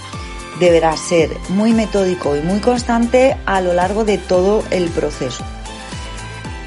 Deberás 0.60 1.00
ser 1.00 1.30
muy 1.50 1.74
metódico 1.74 2.38
y 2.38 2.42
muy 2.42 2.60
constante 2.60 3.36
a 3.46 3.60
lo 3.60 3.74
largo 3.74 4.06
de 4.06 4.18
todo 4.18 4.64
el 4.72 4.86
proceso. 4.90 5.44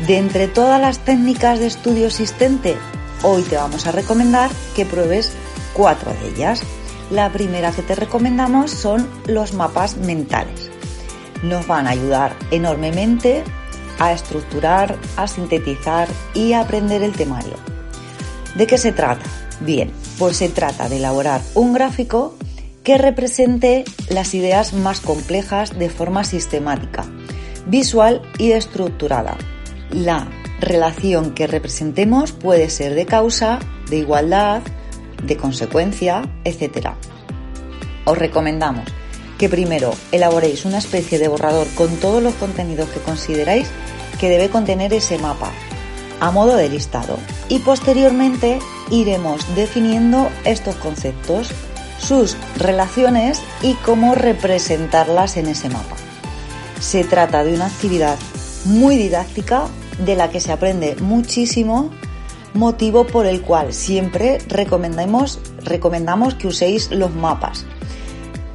De 0.07 0.19
entre 0.19 0.49
todas 0.49 0.79
las 0.79 0.99
técnicas 0.99 1.59
de 1.61 1.67
estudio 1.67 2.07
existente, 2.07 2.77
hoy 3.23 3.43
te 3.43 3.57
vamos 3.57 3.87
a 3.87 3.93
recomendar 3.93 4.51
que 4.75 4.85
pruebes 4.85 5.33
cuatro 5.73 6.13
de 6.13 6.29
ellas. 6.29 6.61
La 7.11 7.33
primera 7.33 7.73
que 7.73 7.83
te 7.83 7.95
recomendamos 7.95 8.71
son 8.71 9.09
los 9.27 9.55
mapas 9.55 9.97
mentales. 9.97 10.71
Nos 11.43 11.67
van 11.67 11.87
a 11.87 11.91
ayudar 11.91 12.37
enormemente 12.51 13.45
a 13.99 14.13
estructurar, 14.13 14.99
a 15.17 15.27
sintetizar 15.27 16.09
y 16.35 16.53
a 16.53 16.61
aprender 16.61 17.03
el 17.03 17.13
temario. 17.13 17.55
¿De 18.57 18.67
qué 18.67 18.77
se 18.77 18.93
trata? 18.93 19.25
Bien, 19.61 19.91
pues 20.19 20.37
se 20.37 20.49
trata 20.49 20.89
de 20.89 20.97
elaborar 20.99 21.41
un 21.55 21.73
gráfico 21.73 22.35
que 22.83 22.99
represente 22.99 23.85
las 24.09 24.35
ideas 24.35 24.73
más 24.73 25.01
complejas 25.01 25.79
de 25.79 25.91
forma 25.91 26.25
sistemática, 26.25 27.05
visual 27.67 28.23
y 28.39 28.53
estructurada. 28.53 29.37
La 29.91 30.29
relación 30.61 31.35
que 31.35 31.47
representemos 31.47 32.33
puede 32.33 32.71
ser 32.71 32.95
de 32.95 33.07
causa, 33.07 33.59
de 33.91 33.97
igualdad, 33.97 34.63
de 35.23 35.37
consecuencia, 35.37 36.23
etc. 36.45 36.91
Os 38.05 38.17
recomendamos 38.17 38.85
que 39.39 39.49
primero 39.49 39.93
elaboréis 40.13 40.65
una 40.65 40.79
especie 40.79 41.19
de 41.19 41.29
borrador 41.29 41.67
con 41.75 41.97
todos 41.97 42.23
los 42.23 42.35
contenidos 42.35 42.89
que 42.91 43.01
consideráis 43.01 43.69
que 44.19 44.31
debe 44.31 44.49
contener 44.49 44.95
ese 44.95 45.19
mapa, 45.19 45.51
a 46.21 46.31
modo 46.31 46.57
de 46.57 46.69
listado, 46.69 47.19
y 47.49 47.59
posteriormente 47.61 48.59
iremos 48.91 49.43
definiendo 49.55 50.29
estos 50.45 50.77
conceptos, 50.77 51.51
sus 51.99 52.37
relaciones 52.57 53.41
y 53.63 53.75
cómo 53.75 54.15
representarlas 54.15 55.37
en 55.37 55.47
ese 55.47 55.69
mapa. 55.69 55.97
Se 56.81 57.05
trata 57.05 57.45
de 57.45 57.55
una 57.55 57.67
actividad 57.67 58.19
muy 58.65 58.97
didáctica 58.97 59.67
de 60.05 60.17
la 60.17 60.31
que 60.31 60.41
se 60.41 60.53
aprende 60.53 60.97
muchísimo, 61.01 61.91
motivo 62.55 63.07
por 63.07 63.27
el 63.27 63.43
cual 63.43 63.73
siempre 63.73 64.39
recomendamos, 64.49 65.39
recomendamos 65.63 66.35
que 66.35 66.49
uséis 66.49 66.91
los 66.91 67.15
mapas. 67.15 67.65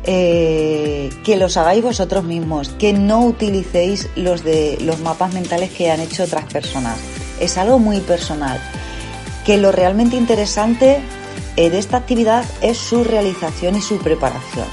Eh, 0.04 1.12
que 1.24 1.38
los 1.38 1.58
hagáis 1.58 1.84
vosotros 1.84 2.24
mismos, 2.24 2.70
que 2.70 2.92
no 2.92 3.24
utilicéis 3.24 4.10
los 4.16 4.44
de 4.44 4.80
los 4.82 5.00
mapas 5.00 5.32
mentales 5.32 5.70
que 5.70 5.92
han 5.92 6.00
hecho 6.00 6.24
otras 6.24 6.46
personas. 6.46 6.98
Es 7.42 7.58
algo 7.58 7.80
muy 7.80 8.00
personal. 8.00 8.62
Que 9.46 9.58
lo 9.58 9.74
realmente 9.74 10.16
interesante 10.16 11.02
eh, 11.58 11.70
de 11.70 11.80
esta 11.80 11.98
actividad 11.98 12.46
es 12.62 12.78
su 12.78 13.04
realización 13.04 13.76
y 13.76 13.82
su 13.82 13.98
preparación. 13.98 14.68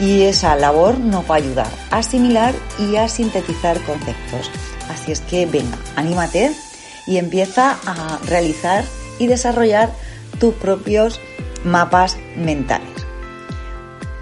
Y 0.00 0.22
esa 0.22 0.56
labor 0.56 0.98
nos 0.98 1.30
va 1.30 1.36
a 1.36 1.38
ayudar 1.38 1.70
a 1.90 1.98
asimilar 1.98 2.54
y 2.78 2.96
a 2.96 3.08
sintetizar 3.08 3.80
conceptos. 3.82 4.50
Así 4.88 5.12
es 5.12 5.20
que 5.20 5.46
venga, 5.46 5.78
anímate 5.94 6.52
y 7.06 7.18
empieza 7.18 7.78
a 7.86 8.18
realizar 8.26 8.84
y 9.18 9.26
desarrollar 9.26 9.90
tus 10.40 10.54
propios 10.54 11.20
mapas 11.64 12.18
mentales. 12.36 12.88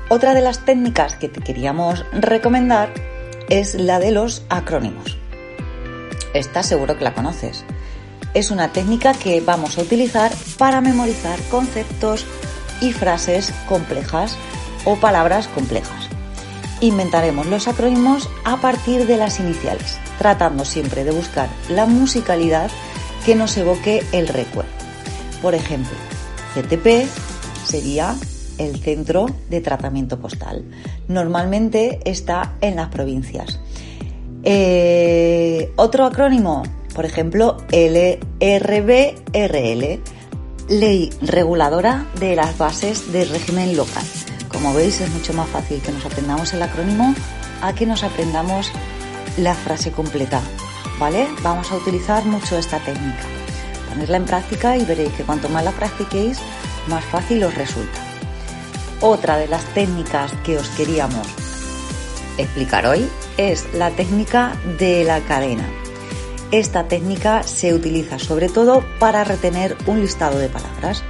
Otra 0.09 0.35
de 0.35 0.43
las 0.43 0.65
técnicas 0.65 1.15
que 1.17 1.29
te 1.29 1.41
queríamos 1.41 2.05
recomendar 2.13 2.93
es 3.49 3.75
la 3.75 3.99
de 3.99 4.13
los 4.13 4.45
acrónimos. 4.49 5.19
Esta 6.35 6.63
seguro 6.63 6.97
que 6.99 7.05
la 7.05 7.15
conoces. 7.15 7.65
Es 8.35 8.51
una 8.51 8.73
técnica 8.73 9.15
que 9.15 9.41
vamos 9.41 9.79
a 9.79 9.83
utilizar 9.83 10.33
para 10.59 10.81
memorizar 10.81 11.39
conceptos 11.51 12.27
y 12.81 12.93
frases 12.93 13.53
complejas 13.69 14.37
o 14.85 14.97
palabras 14.97 15.47
complejas. 15.49 16.09
Inventaremos 16.81 17.47
los 17.47 17.69
acrónimos 17.69 18.29
a 18.45 18.61
partir 18.61 19.07
de 19.07 19.17
las 19.17 19.39
iniciales, 19.39 19.99
tratando 20.19 20.65
siempre 20.65 21.05
de 21.05 21.13
buscar 21.13 21.49
la 21.69 21.87
musicalidad 21.87 22.71
que 23.25 23.37
nos 23.37 23.57
evoque 23.57 24.05
el 24.13 24.27
recuerdo. 24.27 24.73
Por 25.41 25.55
ejemplo, 25.55 25.97
CTP 26.55 27.09
sería 27.65 28.17
el 28.59 28.81
centro 28.81 29.27
de 29.49 29.61
tratamiento 29.61 30.19
postal. 30.19 30.65
Normalmente 31.09 32.01
está 32.05 32.55
en 32.61 32.77
las 32.77 32.89
provincias. 32.89 33.61
Eh, 34.43 35.73
otro 35.77 36.05
acrónimo, 36.05 36.65
por 36.95 37.05
ejemplo, 37.05 37.57
LRBRL, 37.73 38.01
Ley 40.69 41.11
Reguladora 41.21 42.07
de 42.19 42.37
las 42.37 42.57
Bases 42.57 43.13
del 43.13 43.29
Régimen 43.29 43.77
Local. 43.77 44.05
Como 44.49 44.73
veis, 44.73 45.01
es 45.01 45.11
mucho 45.11 45.33
más 45.33 45.49
fácil 45.49 45.83
que 45.83 45.93
nos 45.93 46.07
aprendamos 46.07 46.55
el 46.55 46.63
acrónimo 46.63 47.15
a 47.61 47.75
que 47.75 47.85
nos 47.87 48.05
aprendamos 48.05 48.71
la 49.37 49.55
frase 49.55 49.91
completa. 49.91 50.41
¿Vale? 50.99 51.27
Vamos 51.43 51.73
a 51.73 51.77
utilizar 51.77 52.25
mucho 52.25 52.57
esta 52.57 52.79
técnica. 52.79 53.25
Ponerla 53.91 54.17
en 54.19 54.25
práctica 54.27 54.77
y 54.77 54.85
veréis 54.85 55.13
que 55.13 55.25
cuanto 55.25 55.49
más 55.49 55.65
la 55.65 55.73
practiquéis, 55.73 56.39
más 56.89 57.05
fácil 57.05 57.43
os 57.43 57.55
resulta. 57.55 57.99
Otra 59.01 59.37
de 59.37 59.49
las 59.49 59.65
técnicas 59.75 60.33
que 60.45 60.57
os 60.57 60.69
queríamos 60.71 61.27
explicar 62.39 62.87
hoy 62.87 63.09
es 63.37 63.67
la 63.75 63.91
técnica 63.91 64.57
de 64.79 65.05
la 65.05 65.21
cadena. 65.21 65.84
Esta 66.51 66.85
técnica 66.85 67.43
se 67.43 67.75
utiliza 67.75 68.19
sobre 68.19 68.49
todo 68.49 68.85
para 68.99 69.25
retener 69.25 69.77
un 69.87 70.01
listado 70.01 70.39
de 70.39 70.49
palabras. 70.49 71.03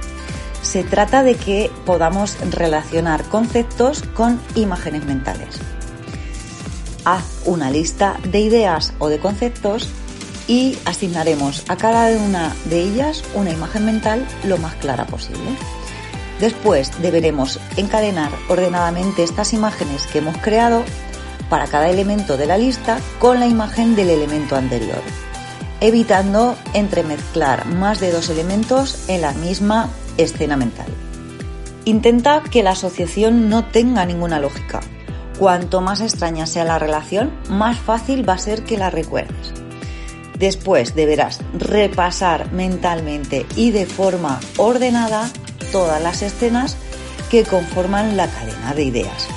Se 0.61 0.83
trata 0.83 1.23
de 1.23 1.35
que 1.35 1.69
podamos 1.85 2.37
relacionar 2.51 3.23
conceptos 3.25 4.01
con 4.01 4.39
imágenes 4.55 5.05
mentales. 5.05 5.59
Haz 7.03 7.23
una 7.45 7.69
lista 7.69 8.17
de 8.23 8.39
ideas 8.39 8.93
o 8.97 9.09
de 9.09 9.19
conceptos 9.19 9.89
y 10.47 10.77
asignaremos 10.85 11.63
a 11.69 11.75
cada 11.75 12.07
una 12.17 12.55
de 12.65 12.81
ellas 12.81 13.23
una 13.35 13.51
imagen 13.51 13.85
mental 13.85 14.27
lo 14.43 14.57
más 14.57 14.75
clara 14.75 15.05
posible. 15.05 15.55
Después 16.39 16.91
deberemos 17.01 17.59
encadenar 17.77 18.31
ordenadamente 18.49 19.23
estas 19.23 19.53
imágenes 19.53 20.05
que 20.07 20.17
hemos 20.19 20.37
creado 20.37 20.83
para 21.49 21.67
cada 21.67 21.89
elemento 21.89 22.37
de 22.37 22.47
la 22.47 22.57
lista 22.57 22.99
con 23.19 23.39
la 23.39 23.47
imagen 23.47 23.95
del 23.95 24.09
elemento 24.09 24.55
anterior, 24.55 25.01
evitando 25.85 26.55
entremezclar 26.73 27.67
más 27.67 27.99
de 27.99 28.11
dos 28.11 28.31
elementos 28.31 29.07
en 29.07 29.21
la 29.21 29.33
misma 29.33 29.91
escena 30.17 30.57
mental. 30.57 30.87
Intenta 31.85 32.41
que 32.41 32.63
la 32.63 32.71
asociación 32.71 33.49
no 33.49 33.65
tenga 33.65 34.03
ninguna 34.03 34.39
lógica. 34.39 34.79
Cuanto 35.37 35.81
más 35.81 36.01
extraña 36.01 36.47
sea 36.47 36.63
la 36.63 36.79
relación, 36.79 37.31
más 37.49 37.77
fácil 37.77 38.27
va 38.27 38.33
a 38.33 38.39
ser 38.39 38.63
que 38.63 38.79
la 38.79 38.89
recuerdes. 38.89 39.53
Después 40.39 40.95
deberás 40.95 41.41
repasar 41.53 42.51
mentalmente 42.51 43.45
y 43.55 43.69
de 43.69 43.85
forma 43.85 44.39
ordenada 44.57 45.29
todas 45.71 46.01
las 46.01 46.23
escenas 46.23 46.77
que 47.29 47.43
conforman 47.43 48.17
la 48.17 48.27
cadena 48.27 48.73
de 48.73 48.85
ideas, 48.85 49.27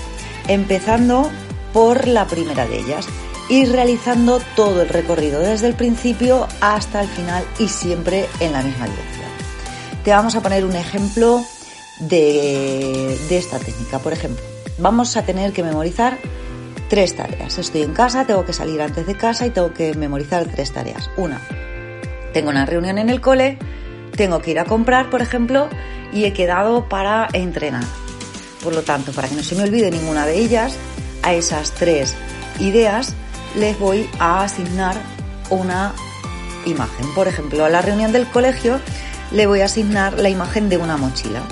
empezando 0.46 1.28
por 1.74 2.08
la 2.08 2.26
primera 2.26 2.66
de 2.66 2.78
ellas 2.78 3.06
y 3.48 3.64
realizando 3.64 4.40
todo 4.56 4.82
el 4.82 4.88
recorrido 4.88 5.40
desde 5.40 5.68
el 5.68 5.74
principio 5.74 6.46
hasta 6.60 7.02
el 7.02 7.08
final 7.08 7.44
y 7.58 7.68
siempre 7.68 8.26
en 8.40 8.52
la 8.52 8.62
misma 8.62 8.86
dirección. 8.86 9.28
Te 10.04 10.10
vamos 10.10 10.36
a 10.36 10.42
poner 10.42 10.64
un 10.64 10.76
ejemplo 10.76 11.42
de, 12.00 13.18
de 13.28 13.38
esta 13.38 13.58
técnica. 13.58 13.98
Por 13.98 14.12
ejemplo, 14.12 14.44
vamos 14.78 15.16
a 15.16 15.22
tener 15.24 15.52
que 15.52 15.62
memorizar 15.62 16.18
tres 16.88 17.16
tareas. 17.16 17.58
Estoy 17.58 17.82
en 17.82 17.92
casa, 17.92 18.26
tengo 18.26 18.44
que 18.44 18.52
salir 18.52 18.80
antes 18.80 19.06
de 19.06 19.14
casa 19.16 19.46
y 19.46 19.50
tengo 19.50 19.72
que 19.72 19.94
memorizar 19.94 20.46
tres 20.46 20.72
tareas. 20.72 21.10
Una, 21.16 21.40
tengo 22.32 22.50
una 22.50 22.66
reunión 22.66 22.98
en 22.98 23.10
el 23.10 23.20
cole, 23.20 23.58
tengo 24.16 24.40
que 24.40 24.50
ir 24.50 24.58
a 24.58 24.64
comprar, 24.64 25.10
por 25.10 25.22
ejemplo, 25.22 25.68
y 26.12 26.24
he 26.24 26.32
quedado 26.32 26.88
para 26.88 27.28
entrenar. 27.32 27.84
Por 28.62 28.74
lo 28.74 28.82
tanto, 28.82 29.12
para 29.12 29.28
que 29.28 29.36
no 29.36 29.42
se 29.42 29.54
me 29.54 29.62
olvide 29.62 29.90
ninguna 29.90 30.26
de 30.26 30.38
ellas, 30.38 30.76
a 31.22 31.34
esas 31.34 31.72
tres 31.72 32.14
ideas 32.58 33.14
les 33.56 33.78
voy 33.78 34.08
a 34.18 34.42
asignar 34.42 34.96
una 35.50 35.92
imagen. 36.66 37.06
Por 37.14 37.28
ejemplo, 37.28 37.64
a 37.64 37.68
la 37.68 37.82
reunión 37.82 38.12
del 38.12 38.26
colegio 38.26 38.80
le 39.32 39.46
voy 39.46 39.60
a 39.60 39.66
asignar 39.66 40.18
la 40.18 40.28
imagen 40.28 40.68
de 40.68 40.78
una 40.78 40.96
mochila. 40.96 41.42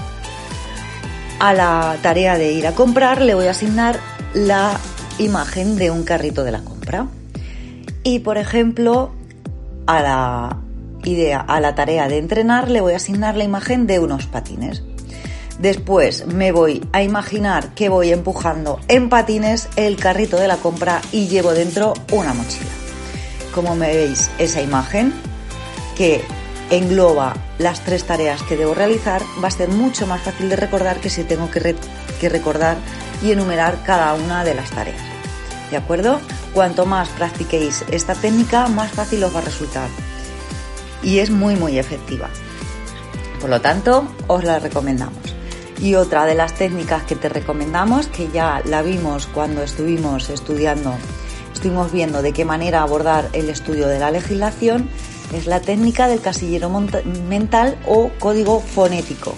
A 1.39 1.53
la 1.53 1.97
tarea 2.03 2.39
de 2.39 2.53
ir 2.53 2.67
a 2.67 2.73
comprar 2.73 3.21
le 3.21 3.35
voy 3.35 3.47
a 3.47 3.51
asignar 3.51 4.01
la 4.35 4.79
imagen 5.19 5.77
de 5.77 5.91
un 5.91 6.03
carrito 6.03 6.45
de 6.45 6.53
la 6.53 6.61
compra. 6.61 7.07
Y 8.03 8.21
por 8.21 8.39
ejemplo, 8.39 9.13
a 9.87 10.03
la 10.03 10.57
idea 11.05 11.41
a 11.41 11.61
la 11.61 11.75
tarea 11.75 12.09
de 12.09 12.19
entrenar 12.19 12.71
le 12.71 12.81
voy 12.81 12.93
a 12.93 12.97
asignar 12.97 13.37
la 13.37 13.45
imagen 13.45 13.87
de 13.87 13.99
unos 13.99 14.27
patines. 14.27 14.83
Después 15.59 16.27
me 16.27 16.53
voy 16.53 16.87
a 16.93 17.03
imaginar 17.03 17.75
que 17.75 17.89
voy 17.89 18.13
empujando 18.13 18.79
en 18.89 19.09
patines 19.09 19.69
el 19.77 19.97
carrito 19.97 20.37
de 20.37 20.49
la 20.49 20.59
compra 20.59 21.01
y 21.13 21.29
llevo 21.29 21.53
dentro 21.53 21.95
una 22.13 22.35
mochila. 22.35 22.71
Como 23.55 23.75
me 23.75 23.89
veis, 23.89 24.31
esa 24.39 24.61
imagen 24.61 25.15
que 25.97 26.23
engloba 26.71 27.35
las 27.59 27.81
tres 27.85 28.05
tareas 28.05 28.43
que 28.43 28.57
debo 28.57 28.75
realizar 28.75 29.23
va 29.43 29.49
a 29.49 29.51
ser 29.51 29.69
mucho 29.69 30.07
más 30.07 30.21
fácil 30.21 30.51
de 30.51 30.57
recordar 30.57 31.01
que 31.01 31.09
si 31.09 31.25
tengo 31.25 31.51
que, 31.51 31.75
que 32.21 32.29
recordar 32.29 32.77
y 33.23 33.31
enumerar 33.31 33.83
cada 33.83 34.13
una 34.15 34.45
de 34.45 34.55
las 34.55 34.71
tareas. 34.71 35.01
¿De 35.71 35.79
acuerdo? 35.79 36.21
Cuanto 36.53 36.85
más 36.85 37.09
practiquéis 37.11 37.85
esta 37.91 38.15
técnica, 38.15 38.69
más 38.69 38.93
fácil 38.93 39.25
os 39.25 39.35
va 39.35 39.39
a 39.39 39.43
resultar 39.43 39.89
y 41.03 41.19
es 41.21 41.31
muy 41.31 41.57
muy 41.57 41.79
efectiva. 41.79 42.29
Por 43.41 43.51
lo 43.51 43.61
tanto, 43.61 44.07
os 44.27 44.45
la 44.45 44.59
recomendamos. 44.59 45.26
Y 45.81 45.95
otra 45.95 46.25
de 46.25 46.35
las 46.35 46.55
técnicas 46.55 47.05
que 47.05 47.17
te 47.17 47.29
recomendamos, 47.29 48.07
que 48.07 48.29
ya 48.29 48.63
la 48.65 48.83
vimos 48.83 49.27
cuando 49.27 49.63
estuvimos 49.63 50.31
estudiando, 50.31 50.95
estuvimos 51.53 51.93
viendo 51.93 52.23
de 52.23 52.33
qué 52.33 52.45
manera 52.45 52.83
abordar 52.83 53.29
el 53.33 53.51
estudio 53.51 53.87
de 53.87 53.99
la 53.99 54.11
legislación, 54.11 54.89
es 55.35 55.47
la 55.47 55.61
técnica 55.61 56.09
del 56.09 56.21
casillero 56.21 56.71
mental 57.29 57.79
o 57.87 58.11
código 58.19 58.61
fonético. 58.61 59.35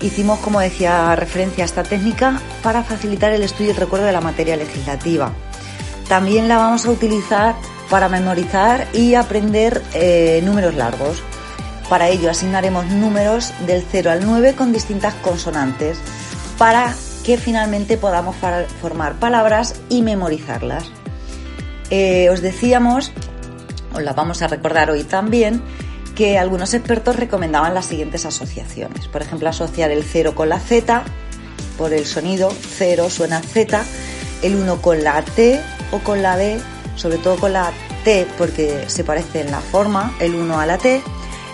Hicimos, 0.00 0.38
como 0.38 0.60
decía, 0.60 1.14
referencia 1.14 1.64
a 1.64 1.66
esta 1.66 1.82
técnica 1.82 2.40
para 2.62 2.82
facilitar 2.82 3.32
el 3.32 3.42
estudio 3.42 3.68
y 3.68 3.70
el 3.74 3.76
recuerdo 3.76 4.06
de 4.06 4.12
la 4.12 4.22
materia 4.22 4.56
legislativa. 4.56 5.32
También 6.08 6.48
la 6.48 6.56
vamos 6.56 6.86
a 6.86 6.90
utilizar 6.90 7.54
para 7.90 8.08
memorizar 8.08 8.88
y 8.94 9.14
aprender 9.14 9.82
eh, 9.92 10.40
números 10.44 10.74
largos. 10.74 11.22
Para 11.90 12.08
ello 12.08 12.30
asignaremos 12.30 12.86
números 12.86 13.52
del 13.66 13.84
0 13.90 14.12
al 14.12 14.24
9 14.24 14.54
con 14.54 14.72
distintas 14.72 15.12
consonantes 15.14 15.98
para 16.56 16.94
que 17.26 17.36
finalmente 17.36 17.96
podamos 17.96 18.36
formar 18.80 19.14
palabras 19.14 19.74
y 19.88 20.02
memorizarlas. 20.02 20.84
Eh, 21.90 22.30
os 22.30 22.42
decíamos, 22.42 23.10
os 23.92 24.02
la 24.04 24.12
vamos 24.12 24.40
a 24.40 24.46
recordar 24.46 24.88
hoy 24.92 25.02
también, 25.02 25.62
que 26.14 26.38
algunos 26.38 26.74
expertos 26.74 27.16
recomendaban 27.16 27.74
las 27.74 27.86
siguientes 27.86 28.24
asociaciones. 28.24 29.08
Por 29.08 29.22
ejemplo, 29.22 29.48
asociar 29.48 29.90
el 29.90 30.04
0 30.04 30.36
con 30.36 30.48
la 30.48 30.60
Z, 30.60 31.02
por 31.76 31.92
el 31.92 32.06
sonido 32.06 32.52
0 32.78 33.10
suena 33.10 33.40
Z, 33.40 33.82
el 34.42 34.54
1 34.54 34.80
con 34.80 35.02
la 35.02 35.22
T 35.22 35.60
o 35.90 35.98
con 35.98 36.22
la 36.22 36.36
D, 36.36 36.60
sobre 36.94 37.18
todo 37.18 37.36
con 37.36 37.52
la 37.52 37.72
T 38.04 38.28
porque 38.38 38.84
se 38.86 39.02
parece 39.02 39.40
en 39.40 39.50
la 39.50 39.60
forma, 39.60 40.14
el 40.20 40.36
1 40.36 40.60
a 40.60 40.66
la 40.66 40.78
T, 40.78 41.02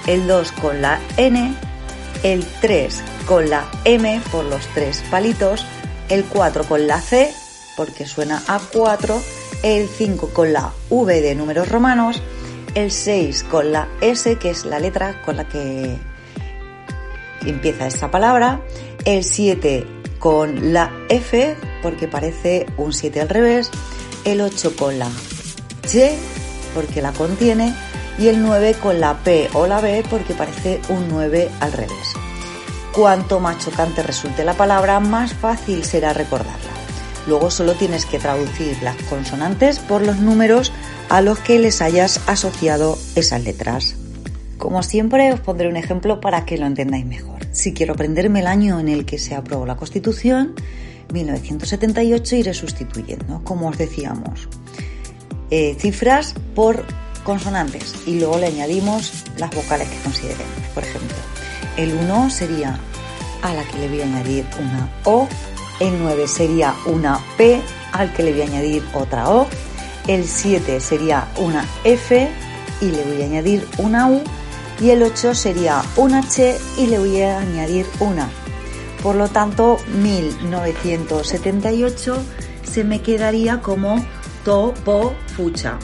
el 0.07 0.27
2 0.27 0.53
con 0.53 0.83
la 0.83 1.01
N, 1.17 1.55
el 2.23 2.45
3 2.61 3.03
con 3.27 3.51
la 3.51 3.69
M 3.85 4.21
por 4.31 4.45
los 4.45 4.67
tres 4.69 5.03
palitos, 5.11 5.67
el 6.09 6.25
4 6.25 6.65
con 6.65 6.87
la 6.87 7.01
C 7.01 7.33
porque 7.77 8.07
suena 8.07 8.43
a 8.49 8.59
4, 8.59 9.21
el 9.63 9.89
5 9.89 10.31
con 10.31 10.53
la 10.53 10.73
V 10.89 11.21
de 11.21 11.35
números 11.35 11.69
romanos, 11.69 12.23
el 12.75 12.91
6 12.91 13.45
con 13.45 13.73
la 13.73 13.89
S 14.01 14.37
que 14.37 14.51
es 14.51 14.65
la 14.65 14.79
letra 14.79 15.23
con 15.23 15.37
la 15.37 15.47
que 15.47 15.99
empieza 17.45 17.87
esta 17.87 18.11
palabra, 18.11 18.61
el 19.05 19.25
7 19.25 19.87
con 20.19 20.73
la 20.73 20.91
F 21.09 21.57
porque 21.83 22.09
parece 22.09 22.67
un 22.77 22.93
7 22.93 23.21
al 23.21 23.29
revés, 23.29 23.71
el 24.25 24.41
8 24.41 24.75
con 24.77 24.99
la 24.99 25.09
Y 25.93 26.11
porque 26.75 27.03
la 27.03 27.13
contiene 27.13 27.75
y 28.19 28.29
el 28.29 28.43
9 28.43 28.75
con 28.83 29.01
la 29.01 29.19
P 29.19 29.49
o 29.55 29.67
la 29.67 29.81
B 29.81 30.05
porque 30.09 30.35
parece 30.35 30.81
un 30.89 31.09
9 31.09 31.51
al 31.61 31.73
revés. 31.73 32.15
Cuanto 32.93 33.41
más 33.41 33.59
chocante 33.59 34.03
resulte 34.03 34.45
la 34.45 34.55
palabra, 34.55 35.01
más 35.01 35.35
fácil 35.35 35.85
será 35.85 36.13
recordarla. 36.13 36.71
Luego 37.27 37.51
solo 37.51 37.75
tienes 37.75 38.07
que 38.07 38.19
traducir 38.19 38.77
las 38.83 38.97
consonantes 39.05 39.81
por 39.81 40.01
los 40.05 40.19
números 40.19 40.73
a 41.09 41.21
los 41.21 41.39
que 41.41 41.59
les 41.59 41.83
hayas 41.83 42.21
asociado 42.27 42.99
esas 43.15 43.43
letras. 43.43 43.97
Como 44.59 44.83
siempre 44.83 45.33
os 45.33 45.41
pondré 45.41 45.69
un 45.69 45.77
ejemplo 45.77 46.21
para 46.21 46.45
que 46.45 46.57
lo 46.57 46.67
entendáis 46.67 47.05
mejor. 47.05 47.37
Si 47.53 47.75
quiero 47.75 47.95
aprenderme 47.95 48.41
el 48.41 48.47
año 48.47 48.81
en 48.81 48.89
el 48.89 49.05
que 49.05 49.19
se 49.19 49.35
aprobó 49.35 49.67
la 49.67 49.77
Constitución, 49.77 50.55
1978, 51.13 52.37
iré 52.37 52.55
sustituyendo, 52.55 53.43
como 53.45 53.69
os 53.69 53.79
decíamos, 53.79 54.49
eh, 55.51 55.77
cifras 55.79 56.35
por 56.55 56.85
consonantes 57.27 57.93
y 58.07 58.21
luego 58.21 58.39
le 58.39 58.47
añadimos 58.47 59.25
las 59.37 59.51
vocales 59.51 59.89
que 59.89 59.99
consideremos. 59.99 60.47
Por 60.73 60.85
ejemplo, 60.85 61.17
el 61.77 61.93
1 61.95 62.31
sería 62.31 62.79
a 63.43 63.53
la 63.53 63.65
que 63.65 63.77
le 63.79 63.89
voy 63.89 64.01
a 64.01 64.05
añadir 64.05 64.47
una 64.59 64.89
O, 65.05 65.29
el 65.81 66.01
9 66.01 66.27
sería 66.29 66.75
una 66.87 67.21
P 67.37 67.61
al 67.93 68.15
que 68.15 68.23
le 68.23 68.33
voy 68.33 68.41
a 68.43 68.45
añadir 68.45 68.85
otra 68.95 69.29
O, 69.29 69.49
el 70.07 70.27
7 70.27 70.81
sería 70.81 71.29
una 71.37 71.67
F 71.85 72.31
y 72.81 72.87
le 72.87 73.05
voy 73.05 73.21
a 73.23 73.27
añadir 73.27 73.69
una 73.79 74.09
U 74.09 74.23
y 74.81 74.91
el 74.91 75.03
8 75.03 75.35
sería 75.35 75.83
un 75.97 76.15
H 76.15 76.57
y 76.79 76.87
le 76.87 76.99
voy 76.99 77.21
a 77.23 77.41
añadir 77.41 77.87
una. 77.99 78.29
Por 79.03 79.17
lo 79.17 79.29
tanto, 79.29 79.79
1978 80.01 82.23
se 82.63 82.85
me 82.85 83.03
quedaría 83.03 83.61
como 83.61 84.03
topo 84.45 85.15
fucha, 85.37 85.79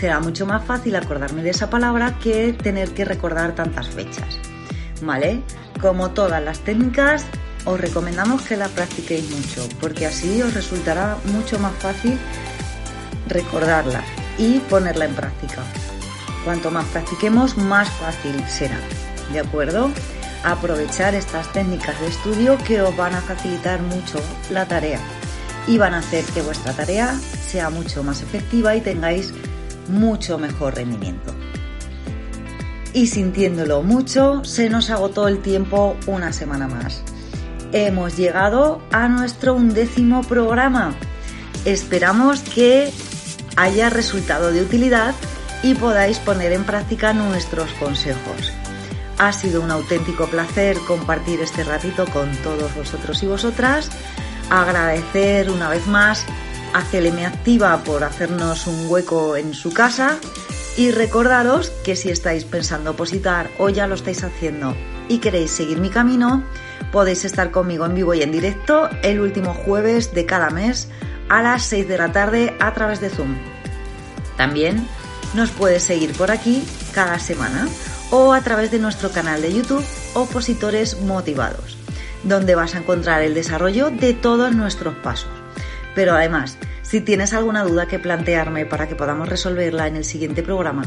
será 0.00 0.18
mucho 0.18 0.46
más 0.46 0.64
fácil 0.64 0.96
acordarme 0.96 1.42
de 1.42 1.50
esa 1.50 1.68
palabra 1.68 2.18
que 2.18 2.54
tener 2.54 2.94
que 2.94 3.04
recordar 3.04 3.54
tantas 3.54 3.88
fechas. 3.88 4.38
¿Vale? 5.02 5.42
Como 5.78 6.12
todas 6.12 6.42
las 6.42 6.60
técnicas, 6.60 7.26
os 7.66 7.78
recomendamos 7.78 8.40
que 8.42 8.56
la 8.56 8.68
practiquéis 8.68 9.30
mucho, 9.30 9.68
porque 9.78 10.06
así 10.06 10.40
os 10.40 10.54
resultará 10.54 11.18
mucho 11.26 11.58
más 11.58 11.74
fácil 11.74 12.18
recordarla 13.28 14.02
y 14.38 14.60
ponerla 14.60 15.04
en 15.04 15.14
práctica. 15.14 15.62
Cuanto 16.46 16.70
más 16.70 16.86
practiquemos, 16.86 17.58
más 17.58 17.90
fácil 17.90 18.42
será. 18.48 18.78
¿De 19.34 19.40
acuerdo? 19.40 19.90
Aprovechar 20.44 21.14
estas 21.14 21.52
técnicas 21.52 22.00
de 22.00 22.06
estudio 22.06 22.56
que 22.66 22.80
os 22.80 22.96
van 22.96 23.14
a 23.14 23.20
facilitar 23.20 23.82
mucho 23.82 24.18
la 24.50 24.64
tarea 24.64 24.98
y 25.66 25.76
van 25.76 25.92
a 25.92 25.98
hacer 25.98 26.24
que 26.24 26.40
vuestra 26.40 26.72
tarea 26.72 27.14
sea 27.46 27.68
mucho 27.68 28.02
más 28.02 28.22
efectiva 28.22 28.74
y 28.74 28.80
tengáis 28.80 29.34
mucho 29.90 30.38
mejor 30.38 30.76
rendimiento. 30.76 31.34
Y 32.92 33.06
sintiéndolo 33.06 33.82
mucho, 33.82 34.44
se 34.44 34.68
nos 34.68 34.90
agotó 34.90 35.28
el 35.28 35.40
tiempo 35.40 35.96
una 36.06 36.32
semana 36.32 36.66
más. 36.66 37.02
Hemos 37.72 38.16
llegado 38.16 38.82
a 38.90 39.08
nuestro 39.08 39.54
undécimo 39.54 40.22
programa. 40.22 40.94
Esperamos 41.64 42.40
que 42.40 42.92
haya 43.56 43.90
resultado 43.90 44.50
de 44.50 44.62
utilidad 44.62 45.14
y 45.62 45.74
podáis 45.74 46.18
poner 46.18 46.52
en 46.52 46.64
práctica 46.64 47.12
nuestros 47.12 47.70
consejos. 47.74 48.52
Ha 49.18 49.32
sido 49.32 49.60
un 49.60 49.70
auténtico 49.70 50.26
placer 50.26 50.78
compartir 50.88 51.40
este 51.40 51.62
ratito 51.62 52.06
con 52.06 52.34
todos 52.38 52.74
vosotros 52.74 53.22
y 53.22 53.26
vosotras. 53.26 53.90
Agradecer 54.48 55.50
una 55.50 55.68
vez 55.68 55.86
más 55.86 56.24
a 56.72 56.82
CLM 56.82 57.24
Activa 57.26 57.82
por 57.84 58.04
hacernos 58.04 58.66
un 58.66 58.86
hueco 58.88 59.36
en 59.36 59.54
su 59.54 59.72
casa 59.72 60.18
y 60.76 60.90
recordaros 60.90 61.70
que 61.84 61.96
si 61.96 62.10
estáis 62.10 62.44
pensando 62.44 62.92
opositar 62.92 63.50
o 63.58 63.68
ya 63.68 63.86
lo 63.86 63.94
estáis 63.94 64.22
haciendo 64.22 64.76
y 65.08 65.18
queréis 65.18 65.50
seguir 65.50 65.78
mi 65.80 65.90
camino, 65.90 66.44
podéis 66.92 67.24
estar 67.24 67.50
conmigo 67.50 67.86
en 67.86 67.94
vivo 67.94 68.14
y 68.14 68.22
en 68.22 68.32
directo 68.32 68.88
el 69.02 69.20
último 69.20 69.54
jueves 69.54 70.14
de 70.14 70.26
cada 70.26 70.50
mes 70.50 70.88
a 71.28 71.42
las 71.42 71.64
6 71.64 71.88
de 71.88 71.98
la 71.98 72.12
tarde 72.12 72.56
a 72.60 72.72
través 72.72 73.00
de 73.00 73.10
Zoom. 73.10 73.36
También 74.36 74.86
nos 75.34 75.50
puedes 75.50 75.82
seguir 75.82 76.12
por 76.12 76.30
aquí 76.30 76.64
cada 76.92 77.18
semana 77.18 77.68
o 78.10 78.32
a 78.32 78.40
través 78.40 78.70
de 78.70 78.78
nuestro 78.78 79.10
canal 79.10 79.42
de 79.42 79.52
YouTube 79.52 79.84
Opositores 80.14 81.00
Motivados, 81.02 81.76
donde 82.22 82.54
vas 82.54 82.74
a 82.74 82.78
encontrar 82.78 83.22
el 83.22 83.34
desarrollo 83.34 83.90
de 83.90 84.14
todos 84.14 84.54
nuestros 84.54 84.94
pasos 84.96 85.39
pero 85.94 86.14
además, 86.14 86.58
si 86.82 87.00
tienes 87.00 87.32
alguna 87.32 87.64
duda 87.64 87.86
que 87.86 87.98
plantearme 87.98 88.66
para 88.66 88.86
que 88.88 88.94
podamos 88.94 89.28
resolverla 89.28 89.86
en 89.86 89.96
el 89.96 90.04
siguiente 90.04 90.42
programa, 90.42 90.84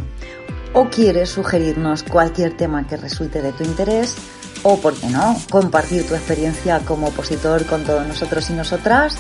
o 0.74 0.89
quieres 0.89 1.30
sugerirnos 1.30 2.04
cualquier 2.04 2.56
tema 2.58 2.88
que 2.88 2.98
resulte 2.98 3.42
de 3.42 3.54
tu 3.54 3.63
interés, 3.63 4.16
o, 4.63 4.80
por 4.80 4.96
qué 4.96 5.08
no, 5.08 5.39
compartir 5.50 6.08
tu 6.08 6.16
experiencia 6.16 6.80
como 6.80 7.08
opositor 7.08 7.66
con 7.66 7.84
todos 7.84 8.08
nosotros 8.08 8.50
y 8.50 8.54
nosotras, 8.54 9.18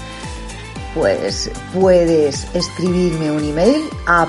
pues 0.93 1.51
puedes 1.73 2.47
escribirme 2.53 3.31
un 3.31 3.43
email 3.43 3.83
a 4.05 4.25